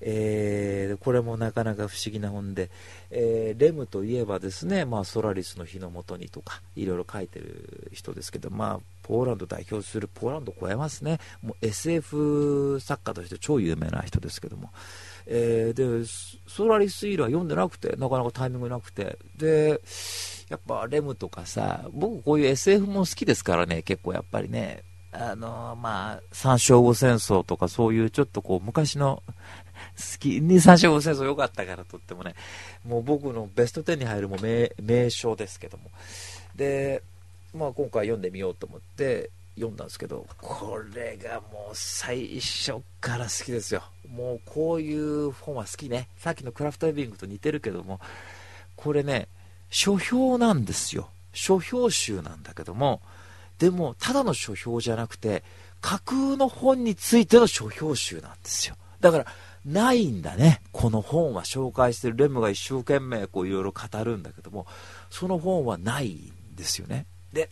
[0.00, 2.70] えー、これもなかなか不思議な本で、
[3.12, 14.70] えー、レムといえばですね、まあ、ソラリスの日のもとにとか、いろいろ書いてる人ですけど、まあ、ポーランド代表する、ポーランドを超えますね、もう SF 作家として超有名な人ですけども、
[15.26, 16.06] えー、で、
[16.46, 19.80] ソラリスイールは読んでなくて、なかなかタイミングなくて、で、
[20.48, 32.34] やっぱレムとかさ、僕こういう SF も好きですからね、結構やっぱりね、あのー、まあ、三章後戦争とかそういうちょっとこう昔の好きに三章後戦争良かったからとってもね、
[32.84, 35.90] もう僕のベスト10に入るも名名称ですけども。
[36.56, 37.02] で、
[37.54, 43.82] まあ今回読んでみようと思って、読んだんですけど、これがもう最初から好きですよ。
[44.14, 46.08] もうこういう本は好きね。
[46.18, 48.00] さっきのクラフトエビングと似てるけども、
[48.76, 49.28] これね、
[49.70, 51.08] 書評なんですよ。
[51.32, 53.00] 書評集なんだけども、
[53.58, 55.42] でも、ただの書評じゃなくて、
[55.80, 58.76] 架空の本についての書評集なんですよ。
[59.00, 59.26] だから、
[59.64, 60.60] ないんだね。
[60.72, 64.66] この本は紹介してるレムが一生懸命こういろいろ語るんだけども、
[65.10, 67.06] その本はないんですよね。
[67.32, 67.48] で、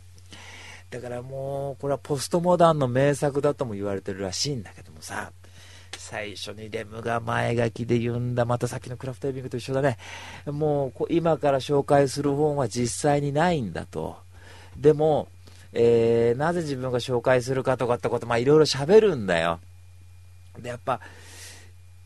[0.91, 5.33] だからもう、これはポストモダンの名作だとも言われてるらしいんだけどもさ、
[6.11, 9.97] 最初にレムが前書きで言うんだ、またさっきのクラフトエビングと一緒だね。
[10.45, 14.17] もう、今から紹介する本は実際にないんだと。
[14.77, 15.29] でも、
[15.73, 19.61] えー、なぜ自分が紹介するかとかってこと、まあいろいろ喋るんだよ。
[20.59, 21.01] で、やっぱ、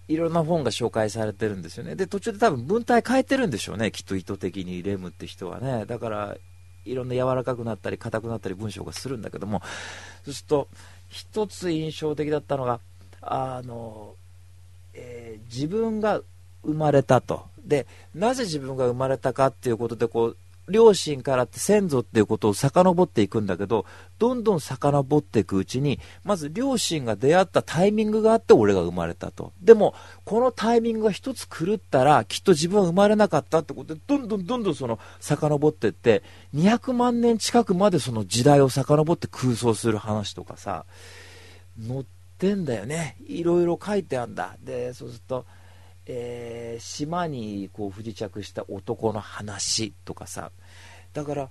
[0.07, 1.96] いろんな本が紹介されてるんですよね。
[1.96, 3.90] で、途中で多分文体変えてるんでしょうね。
[3.90, 5.86] きっと意図的にレムって人はね。
[5.86, 6.36] だから、
[6.84, 9.62] いろんな柔らかくなったり硬くなったり文章がするんだけども
[10.26, 10.68] そうすると
[11.09, 12.78] 一つ印象的だったのが
[13.27, 14.14] あの、
[14.95, 16.20] えー、自分が
[16.64, 20.37] 生まれたとでなぜ自分が生まれたかっていうことでこう
[20.68, 23.85] 両親からって先祖っていうことを遡っていくんだけど、
[24.18, 29.53] どんどん遡っていくうちに、まず両親が出会ったタイミングがあって俺が生まれたと。
[29.61, 29.95] でも、
[30.25, 36.22] このタイミングが一つ狂ったら、きっと自分は生まれなかったってことで、どんどんどんどんその遡っていって、
[36.55, 40.87] 200万年近くまでその時代を遡って空想する話とかさ、
[41.87, 42.05] 載っ
[42.49, 43.16] てんだよね。
[43.26, 44.57] いろいろ書いてあるんだ。
[44.62, 45.47] で、そうすると、
[46.07, 50.51] えー、島にこう不時着した男の話とかさ
[51.12, 51.49] だから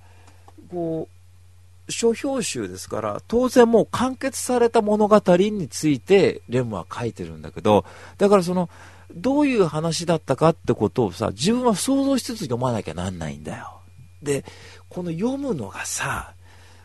[0.70, 7.86] こう書評集ですから当然もう完結された物語についてレムは書いてるんだけど
[8.18, 8.70] だからその
[9.14, 13.82] どういう話だったかってことをさ自分は想像しつつ読まなきゃなんないんだよ
[14.22, 14.46] で
[14.88, 16.34] この読むのがさ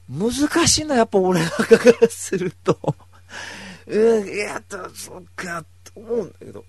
[0.08, 0.32] 難
[0.66, 2.96] しいなやっぱ俺なんかからすると
[3.88, 4.62] うん、いや、
[4.94, 6.64] そっか、と思うんだけど。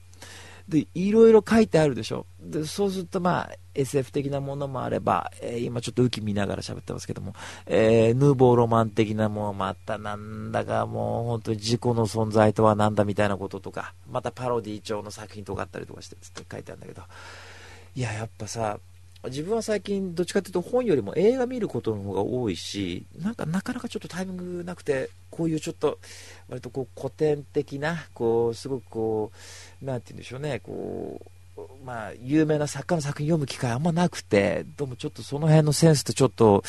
[0.69, 2.27] で、いろいろ書いてあるでしょ。
[2.39, 7.33] で、そうするとまあ、SF 的なものもあれば、えー、今ちょっと浮き見ながら喋ってますけども、
[7.65, 17.01] えー、ヌーボーロマン的なものもあった、なんだかもう本当に自己の存在とは何だみたいなこととか、またパロディ調の作品とかあったりとかして、つって書いてあるんだけど、
[17.95, 18.79] いや、やっぱさ、
[19.25, 25.99] 自分は最近どっちかというと本よりも映画見ることの方が多いしなんかなかなかちょっとタイミングなくてこういうちょっと
[26.47, 29.31] 割とこう古典的なこうすごくこ
[29.81, 31.29] うなんて言うんでしょうねこう
[31.85, 36.63] まあ有名な作家の作品読む機会あんまなくてどうもちょっとその辺のセンスってちょっと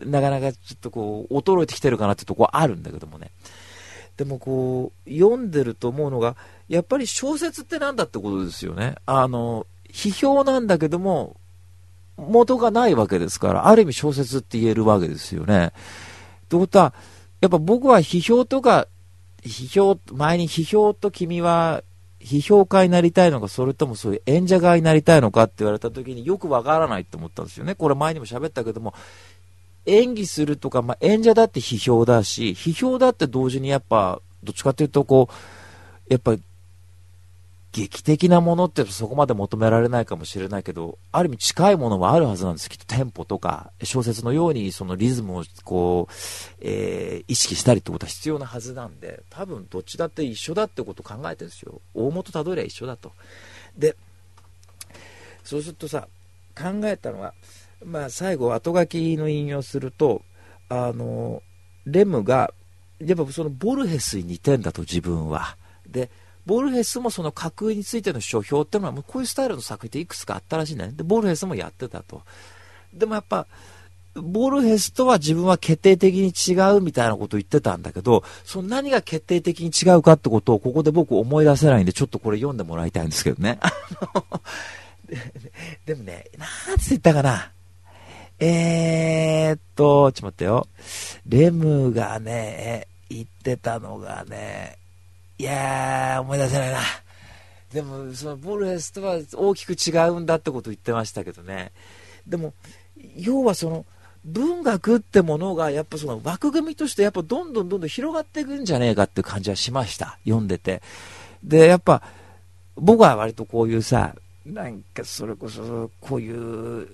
[0.00, 3.30] なかなかちょっとこう衰えてきてるかなってとこあるんだけどもね。
[4.16, 6.36] でもこう読んでると思うのが
[6.68, 8.94] やっぱり小説ってなんだってことですよね。
[9.06, 11.36] あの批評なんだけども
[12.16, 15.66] 元がないわけですから、ある意味小説って言えるわけですよね。
[15.66, 16.94] ってことは、
[17.40, 18.86] やっぱ僕は批評とか、
[19.42, 21.82] 批評、前に批評と君は
[22.20, 27.74] 批評家になりたいのか、それともそういう演者側になりたいのかって言われた時によくわからないって思ったんですよね。
[27.74, 28.94] これ前にも喋ったけども、
[29.84, 36.36] 演技するとか、まあ、演者だって批評だし、批評だって同時にやっぱ、どっちかっていうとこう、やっぱ
[37.72, 42.68] 劇的なものってそこまで求められないかもしれないけど、ある意味近いものはあるはずなんです。
[42.68, 46.12] きっとテンポとか、小説のようにそのリズムをこう、
[46.60, 51.80] えー、意識したりってことは必要なはずなんで、多分どっちだって一緒だってことを考えてるんですよ。
[51.94, 53.12] 大元たどりゃ一緒だと。
[53.76, 53.96] で、
[55.42, 56.08] そうするとさ、
[56.54, 57.32] 考えたのは、
[57.82, 60.22] まあ最後後書きの引用すると、
[60.68, 61.42] あの、
[61.86, 62.52] レムが、
[63.00, 65.56] やっぱそのボルヘスに似てんだと自分は。
[65.88, 66.10] で、
[66.46, 70.92] ボルヘスもその架空についての書評ってのはもうこういうスタイルの作品っていくつかあったらしいんだね。
[70.92, 72.22] で、ボルヘスもやってたと。
[72.92, 73.46] でもやっぱ、
[74.14, 83.58] ボルヘスとは自分は決定的に違うみたいなことを言ってたんだけど、その何が決定的に違うかってことをここで僕思い出せないんで、ちょっとこれ読んでもらいたいんですけどね。
[85.86, 87.52] でもね、なんつ言ったかな。
[88.38, 90.68] えー、っと、ちょっと待ってよ。
[91.26, 94.78] レムがね、言ってたのがね、
[95.42, 96.78] いやー、思い出せないな。
[97.72, 101.72] でも、そのボルヘスとは大きく違うんだってことを言ってましたけどね。
[102.28, 102.54] でも、
[103.16, 103.84] 要はその、
[104.24, 110.16] 文学ってものが、やっぱその枠組みとしてやっぱどんどんどんどん広がっていくんじゃねえかって感じはしました。
[110.24, 110.80] 読んでて。
[111.42, 112.02] で、やっぱ、
[112.76, 114.14] 僕は割とこういうさ、
[114.46, 116.86] なんかそれこそ、こういう、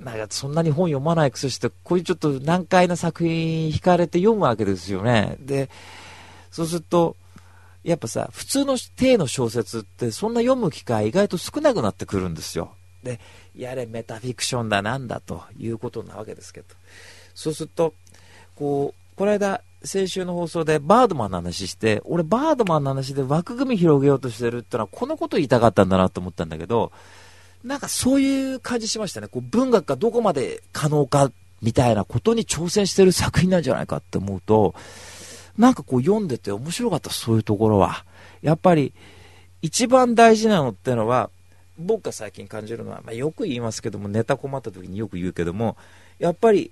[0.00, 5.36] なんかそんなに本読まないくせして、こういうちょっと難解な作品惹かれて読むわけですよね。
[5.40, 5.68] で、
[6.50, 7.16] そうすると、
[7.84, 12.74] やっぱさ、普通の体の小説ってそんな読む機会意外と少なくなってくるんですよ。
[13.02, 13.18] で、
[13.56, 16.66] やれメタフィクションだなんだということなわけですけど。
[17.34, 17.94] そうすると、
[18.54, 26.92] こう、この間、先週の放送でバードマンの話して、俺バードマンの話で枠組み広げようとしてるってのはこのこと言いたかったんだなと思ったんだけど、
[27.64, 29.28] なんかそういう感じしましたね。
[29.28, 34.74] こう文学がどこまで可能かみたいなことに挑戦してる作品なんじゃないかって思うと、
[35.58, 38.04] なんかこう読んでて面白かった、そういうところは。
[38.40, 38.92] やっぱり、
[39.60, 41.30] 一番大事なのってのは、
[41.78, 45.76] 僕が最近感じるのは、まあ、よく言いますけども、ネタ困った時によく言うけども、
[46.18, 46.70] やっぱり、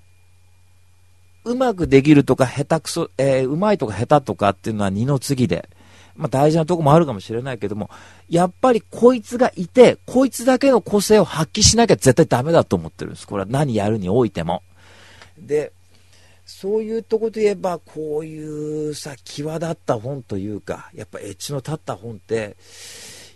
[1.44, 5.68] うまくできるとか、下手くそ、えー、うまいとか下手とかっていうのは二の次で、
[6.16, 7.88] まあ、大事なとこもあるかもしれないけども、
[8.28, 13.26] やっぱりこいつがいて、こいつだけの個性を発揮しなきゃ絶対ダメだと思ってるんです。
[13.26, 14.62] これは何やるにおいても。
[15.38, 15.72] で、
[16.50, 22.56] そういうとこで言えば、こういうさ、際立った本というか、やっぱエッジの立った本って、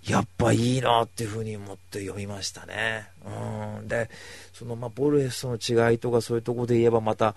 [0.06, 3.08] やっぱいいなっていうふうに思って読みましたね。
[3.24, 3.88] うん。
[3.88, 4.10] で、
[4.52, 7.36] そのまあ、ボルヘスの違いとかそういうとこで言えばまた、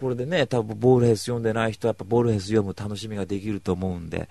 [0.00, 4.28] これでね、多分ボルヘス読んでない人はやっぱボルヘス読む楽しみができると思うんで、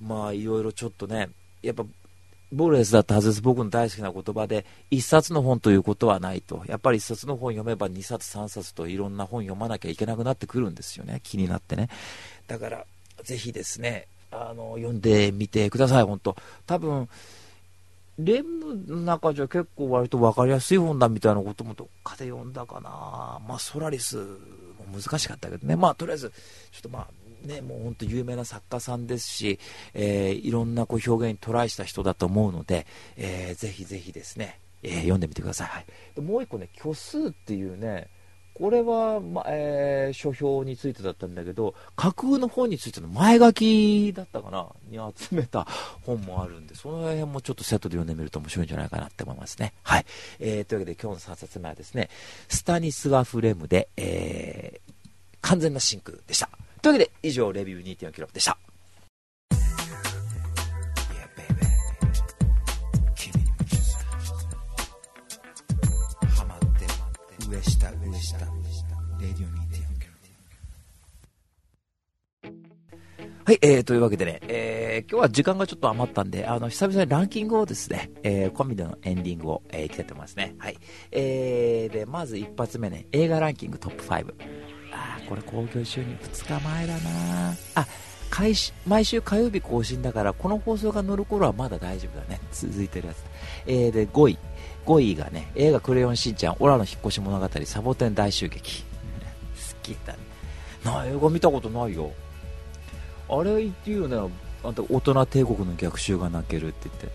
[0.00, 1.30] まあいろいろちょっとね、
[1.62, 1.84] やっぱ
[2.52, 3.42] ボルヘスだったはずです。
[3.42, 6.64] 僕の大好きな言葉で、一冊の本ということはないと。
[6.66, 11.20] やっぱり一冊の本読めば二冊三冊といろんな本読まなきゃいけなくなってくるんですよね。
[11.22, 11.88] 気になってね。
[12.48, 12.86] だから、
[13.22, 16.36] ぜひですね、あの、読んでみてください、本当
[16.66, 17.08] 多分、
[18.18, 23.40] レムの中じゃ結構割と分かりやすい本だみたいなこともどっかで読んだかな。
[23.48, 25.76] まあ、ソラリスも難しかったけどね。
[25.76, 26.30] まあ、とりあえず、
[26.70, 27.06] ちょっとまあ、
[27.44, 29.58] ね、もう本当有名な作家さんですし、
[29.94, 32.86] えー、いろんなこう表現にトライした人だと思うので、
[33.16, 35.68] えー、ぜひぜひですね、えー、読んでみてください。
[35.68, 35.84] は
[36.16, 38.08] い、もう一個ね、虚数っていうね、
[38.60, 45.66] これは、まえー、書評についてだったんだけど、架空の本についての前書きだったかなに集めた
[46.02, 49.72] 本もあるんで、その辺もちょっとセットで読んでみると面白いんじゃないかなって思いますね。
[49.82, 50.04] はい。
[50.40, 52.10] えー、というわけで今日の3冊目はですね、
[52.48, 54.92] スタニスワフレムで、えー、
[55.40, 56.50] 完全な真空でした。
[56.82, 58.56] というわけで、以上、レビュー2.4キロでした。
[73.50, 80.54] はい、えー、というわけでね、えー、今日は時間がちょっと余ったんで、あの、久々にランキングをですね、えー、コンビでのエンディングを、えー、いきたいと思いますね。
[80.58, 80.78] はい。
[81.10, 84.34] えー、で、まず一発目ね、映画ランキングトップ5。
[84.92, 87.86] あー、これ興行収入2日前だなあ、
[88.40, 92.40] 毎週毎週火曜日更新だから、この放送が乗る頃はまだ大丈夫だね。
[92.52, 93.16] 続いてるやつ。
[93.66, 94.38] えー、で、5位。
[94.86, 98.82] 5位がね、映画クレヨンしんちゃん、オラの引っ越し物語、サボテン大襲撃。
[98.82, 98.86] 好
[99.82, 100.18] きだね。
[100.84, 102.12] な、映画見たことないよ。
[103.28, 104.16] あれ言っていうよね、
[104.64, 107.08] あんた大人帝国の逆襲が泣けるって言って。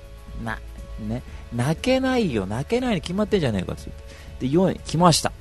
[0.43, 0.59] な、
[0.99, 1.23] ね、
[1.53, 3.89] 泣けないよ、泣けないに決まってんじゃねえかって
[4.39, 5.31] で、4位、来ました。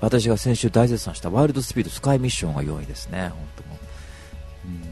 [0.00, 3.78] 私が先週大絶賛したワイルドスピードスカイミッションが4位ですね、本当も
[4.64, 4.82] うん、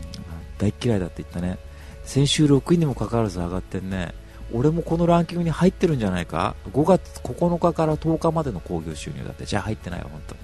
[0.58, 1.58] 大嫌いだって言ったね。
[2.04, 4.14] 先週6位にもかかわらず上がってんね。
[4.52, 9.44] 俺もこのランキングに入ってるんじゃないか ?5 月9日から10日までの興行収入だって。
[9.44, 10.36] じゃあ入ってないよ、本当。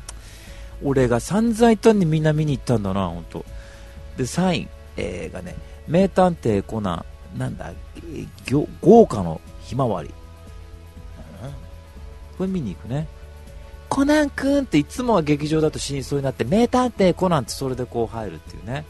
[0.83, 3.45] 俺が散々言ったんでみんな見に行ったんだな、本当。
[4.19, 5.55] で、3位、えー、がね、
[5.89, 7.05] 名探偵コナ
[7.35, 7.73] ン、なんだ、
[8.83, 10.11] 豪華のひまわり。
[12.37, 13.07] これ見に行くね。
[13.95, 18.85] コナン君っていつもは劇場だと死にそうになって、名探偵コナンってそれでこう入るっていうね。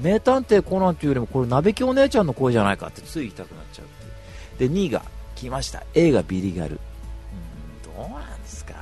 [0.00, 5.02] 名探偵コナンっていうよりも、これ、鍋木お姉ちゃんの声じゃないかってつい言いたくなっちゃうで、2位が
[5.36, 5.84] 来ました。
[5.94, 6.72] 映画ビリガル。
[6.72, 8.74] うん、どうなんですか。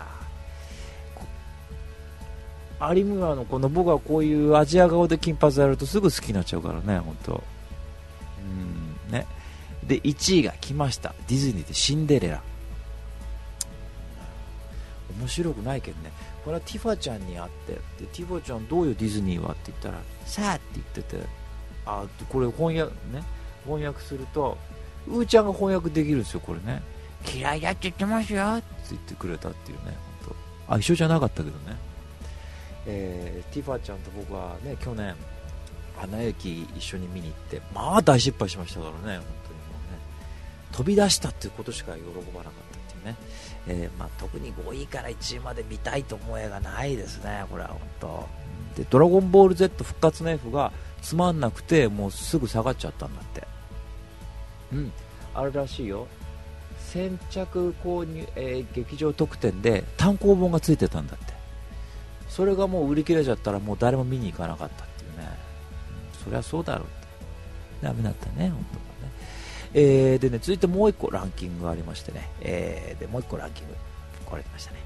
[2.95, 7.45] 有村のこの僕はこういうアジア顔で金髪やるとすぐ好きになっちゃうからね、本当。
[9.07, 9.27] うん、ね。
[9.87, 11.15] で、1位が来ました。
[11.29, 12.41] ディズニーでシンデレラ。
[15.19, 16.13] 面白くないけどね。
[16.45, 17.81] これはティファちゃんに会って、で
[18.13, 21.23] ティファちゃんどうよディズニーはって言ったら、さあって言ってて、
[21.87, 23.23] あ、これ翻訳、ね、
[23.65, 24.57] 翻訳すると、
[25.07, 26.83] うーちゃんが翻訳できるんですよ、これね。
[27.35, 30.35] 嫌いだって言ってますよって言ってくれたっていうね、本
[30.69, 30.75] 当。
[30.75, 31.77] あ、一緒じゃなかったけどね。
[32.87, 35.15] えー、ティファちゃんと僕はね、去年、
[35.97, 39.27] 花雪一緒に見に行って、まあ大失敗しましたからね、本当にもうね。
[40.73, 42.01] 飛び出したっていうことしか喜
[42.33, 43.17] ばなかったね。
[43.67, 48.29] えー、まあ、特に5位から1位まで見たいと思う映画ないですね、これは本当。
[48.77, 50.73] で、ドラゴンボール Z 復活の F が
[51.03, 53.47] つまんなくて、もうすぐ下がっちゃったんだって。
[54.73, 54.93] うん、
[55.35, 56.07] あるらしいよ。
[56.79, 61.39] 先着購入、えー、劇場特典で単行本がついてたんだって。
[62.29, 65.29] それがもう売り切れちゃったらもう誰も見に行かなかったっていうね、
[66.15, 67.09] うん、そりゃそうだろうって
[67.83, 68.88] ダメだったね、本当。
[69.75, 73.75] えー、でね、続いてもう一個ランキングがありましてね、えー、でもう一個ランキング、
[74.25, 74.79] これ来ましたね。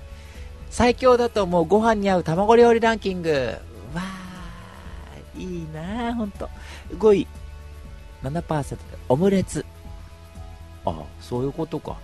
[0.71, 3.31] 最強だと思うご飯に合う卵料理ランキング。
[3.95, 6.49] わー、いいなほんと。
[6.97, 7.27] 5位、
[8.23, 8.77] 7%で
[9.09, 9.65] オムレツ。
[10.85, 11.97] ああ、そういうことか。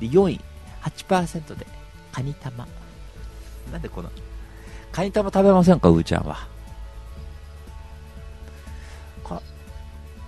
[0.00, 0.40] で4位、
[0.82, 1.66] 8%で
[2.10, 2.66] カニ玉。
[3.70, 4.10] なんでこの、
[4.90, 6.53] カニ玉食べませんか、うーちゃんは。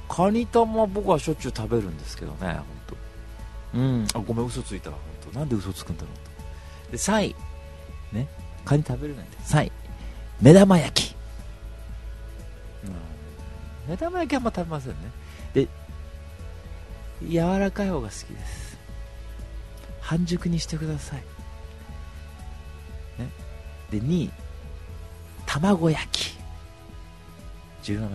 [0.08, 2.54] カニ玉僕はしょっちゅう食べるんですけどね、ほん
[2.86, 2.96] と。
[3.74, 4.90] うん、あ、ごめん、嘘ついた。
[4.90, 5.00] ほん
[5.32, 5.38] と。
[5.38, 6.92] なんで嘘つくんだろうと。
[6.92, 7.36] で、3位。
[8.12, 8.28] ね。
[8.64, 9.36] カニ食べるなんて。
[9.38, 9.72] 3位。
[10.40, 11.16] 目玉焼き。
[12.84, 13.90] うん。
[13.90, 14.96] 目玉焼きあんま食べませんね。
[15.54, 15.68] で、
[17.22, 18.78] 柔らかい方が好きです。
[20.00, 21.24] 半熟にしてください。
[23.90, 24.30] で2位
[25.46, 26.36] 卵焼き
[27.84, 28.08] 17%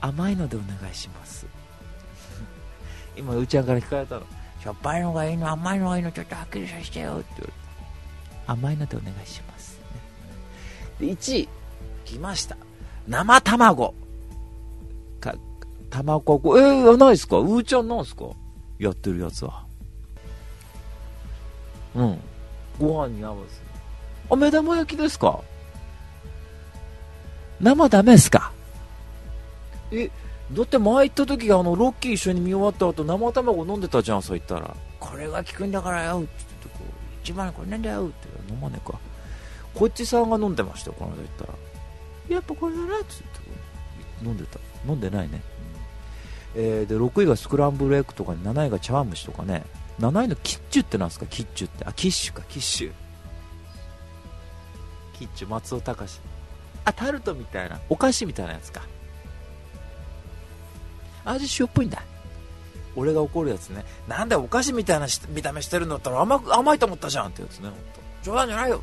[0.00, 1.46] 甘いのでお願いします。
[3.16, 4.22] 今うーちゃんから聞かれたの。
[4.62, 7.26] しょっぱいのがいいの甘いのがいいのちょっとはっきりさせてよって。
[7.36, 7.52] 言われて
[8.46, 9.78] 甘いのでお願いします、
[10.98, 11.48] で1位
[12.06, 12.56] 来ました。
[13.06, 13.94] 生卵。
[15.20, 15.34] か
[15.90, 17.38] 卵えー、ないっすか？
[17.38, 18.24] うーちゃんなんすか？
[18.78, 19.64] やってるやつは。
[21.94, 22.20] うん。
[22.78, 23.60] ご飯に合わせ
[24.30, 25.40] あ、目玉焼きですか？
[27.60, 28.52] 生ダメですか？
[29.92, 30.10] え、
[30.52, 34.74] だって前行った時あの、ロッキー一緒に見終わった後、生卵飲んでたじゃん、そう言ったら。
[35.00, 38.98] これが効くんだからよ、って言ってこう、一番これなんだよ、って飲まねえか。
[39.74, 41.54] こっちさんが飲んでましたよ、この間言ったら。
[42.28, 43.06] やっぱこれだな、って
[44.22, 44.58] 言って飲んでた。
[44.86, 45.42] 飲んでないね。
[46.54, 49.64] うん、えー、で、6位がスクランブルエッグとか7位が茶碗蒸しとかね。
[50.00, 51.26] 7位のキッチュってなんですか？
[51.26, 51.84] キッチュって。
[51.84, 52.92] あ、キッシュか、キッシュ。
[55.18, 56.20] キッチュ松尾隆
[56.84, 58.82] あタルトみたいなお菓子みたいなやつか
[61.24, 62.02] 味塩っぽいんだ。
[62.96, 63.84] 俺が怒るやつね。
[64.08, 67.70] なんでお菓子みたいな見た目してるんだったら甘く甘いと思ったじゃんってやつね
[68.22, 68.82] 冗談じゃないよ。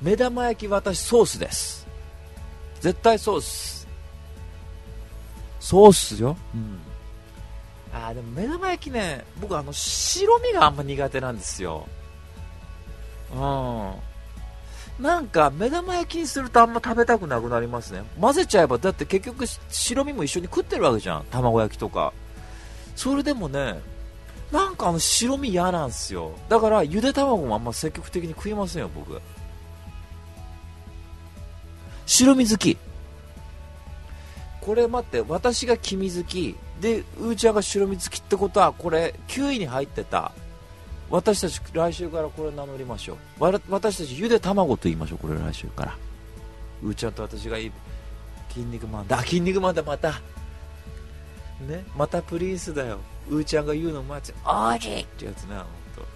[0.00, 1.86] 目玉焼き私ソースです。
[2.80, 3.80] 絶対ソース。
[5.60, 6.78] ソースよ、うん、
[7.92, 11.86] あーでも目玉焼きね僕あの白身があんま苦手なんですよ。
[13.30, 13.92] うん
[15.00, 18.02] なんか目玉焼きにするとあんま食べたくなくなりますね。
[18.20, 21.24] 混ぜちゃえばだって結局白身も一緒に食ってるわけじゃん。
[21.30, 22.12] 卵焼きとか。
[22.94, 23.80] それでもね
[24.52, 26.32] なんかあの白身嫌なんですよ。
[26.50, 29.20] だからゆで卵もあんま積極的に食いませんよ僕。
[32.04, 32.76] 白身好き。
[34.60, 36.56] これ待って私が黄身好き。
[36.80, 40.32] でうーちゃんが白身好きってことはこれ9位に入ってた。
[41.10, 43.44] 私たち来週からこれ名乗りましょう。
[43.44, 45.18] わら私たちゆで卵と言いましょう。
[45.18, 45.96] これ来週から。
[46.82, 47.72] うーちゃんと私がいい
[48.48, 49.20] 筋肉マンだ。
[49.22, 50.12] 筋肉マンだまた。
[51.68, 52.98] ねまたプリンスだよ。
[53.28, 54.34] うーちゃんが言うの待つ。
[54.46, 55.64] おじいってやつねほん
[55.96, 56.06] と。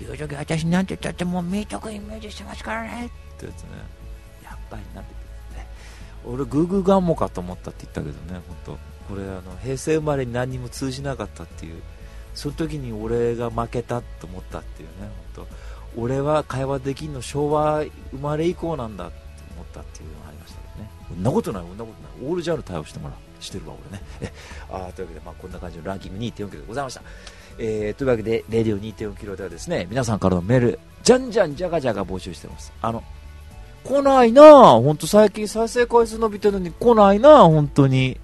[0.00, 3.10] 言う時私なんて言ったってもうミーイメージしてますからね。
[3.36, 3.68] ってやつね。
[4.42, 5.10] やっぱりなんて
[5.52, 5.68] 言ってね。
[6.24, 8.78] 俺グーグーガンモかと思ったって言ったけどね本当
[9.14, 11.82] これあの平成生まれに何にも通じなかったっていう
[12.34, 16.00] その時に俺が負けたと思ったっていうね本当。
[16.00, 19.16] 俺は会話できんの昭和生まれ以降なんだって
[19.54, 20.90] 思ったっていうのがありましたけどね。
[21.08, 22.28] そんなことないそんなことない。
[22.28, 24.04] オールジャンル対応してもらうしてるわ俺ね。
[24.22, 24.32] え
[24.70, 27.02] あというわけで、まあ、こんな感じのランキング2.4キロでございました。
[27.58, 32.72] えー、というわけで、レディオ2.4キロではですね、皆さんからのメール、じゃんじゃんじゃがじゃが募集してます。
[32.82, 33.04] あの、
[33.84, 38.18] 来ないなぁ、ほんと最近再生回数伸びてるのに来ないなぁ、本当に。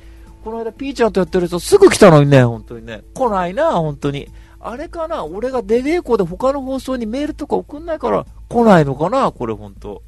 [0.44, 3.02] この間ピーちゃんとやってる人すぐ来たのにね、本当にね。
[3.14, 4.28] 来ないな、本当に。
[4.60, 10.02] あれかな俺がデゲーコで他の放送にメールとか送んないから来ないのかなこれ本当。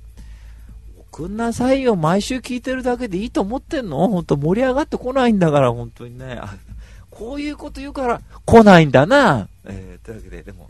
[1.13, 1.97] 送んなさいよ。
[1.97, 4.09] 毎週聞いてるだけでいいと思ってんの？
[4.09, 6.41] 本当盛り上がってこないんだから、本当にね。
[7.11, 9.49] こういうこと言うから来ないんだな。
[9.67, 10.69] えー、というわけで、でも、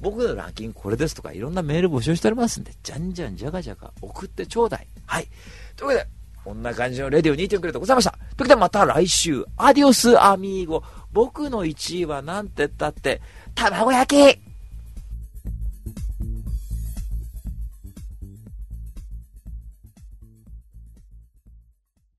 [0.00, 4.86] 僕のランキングこれですとかいろんなメール募集しておりますんで、じゃんじゃんじゃがじゃが送ってちょうだい。
[5.06, 5.28] はい。
[5.76, 6.08] というわけで、
[6.44, 8.12] こんな感じのレディオ2.9でございました。
[8.12, 10.82] ということでまた来週、アディオスアミーゴ。
[11.12, 13.20] 僕の1位はなんて言ったって、
[13.54, 14.49] 卵焼き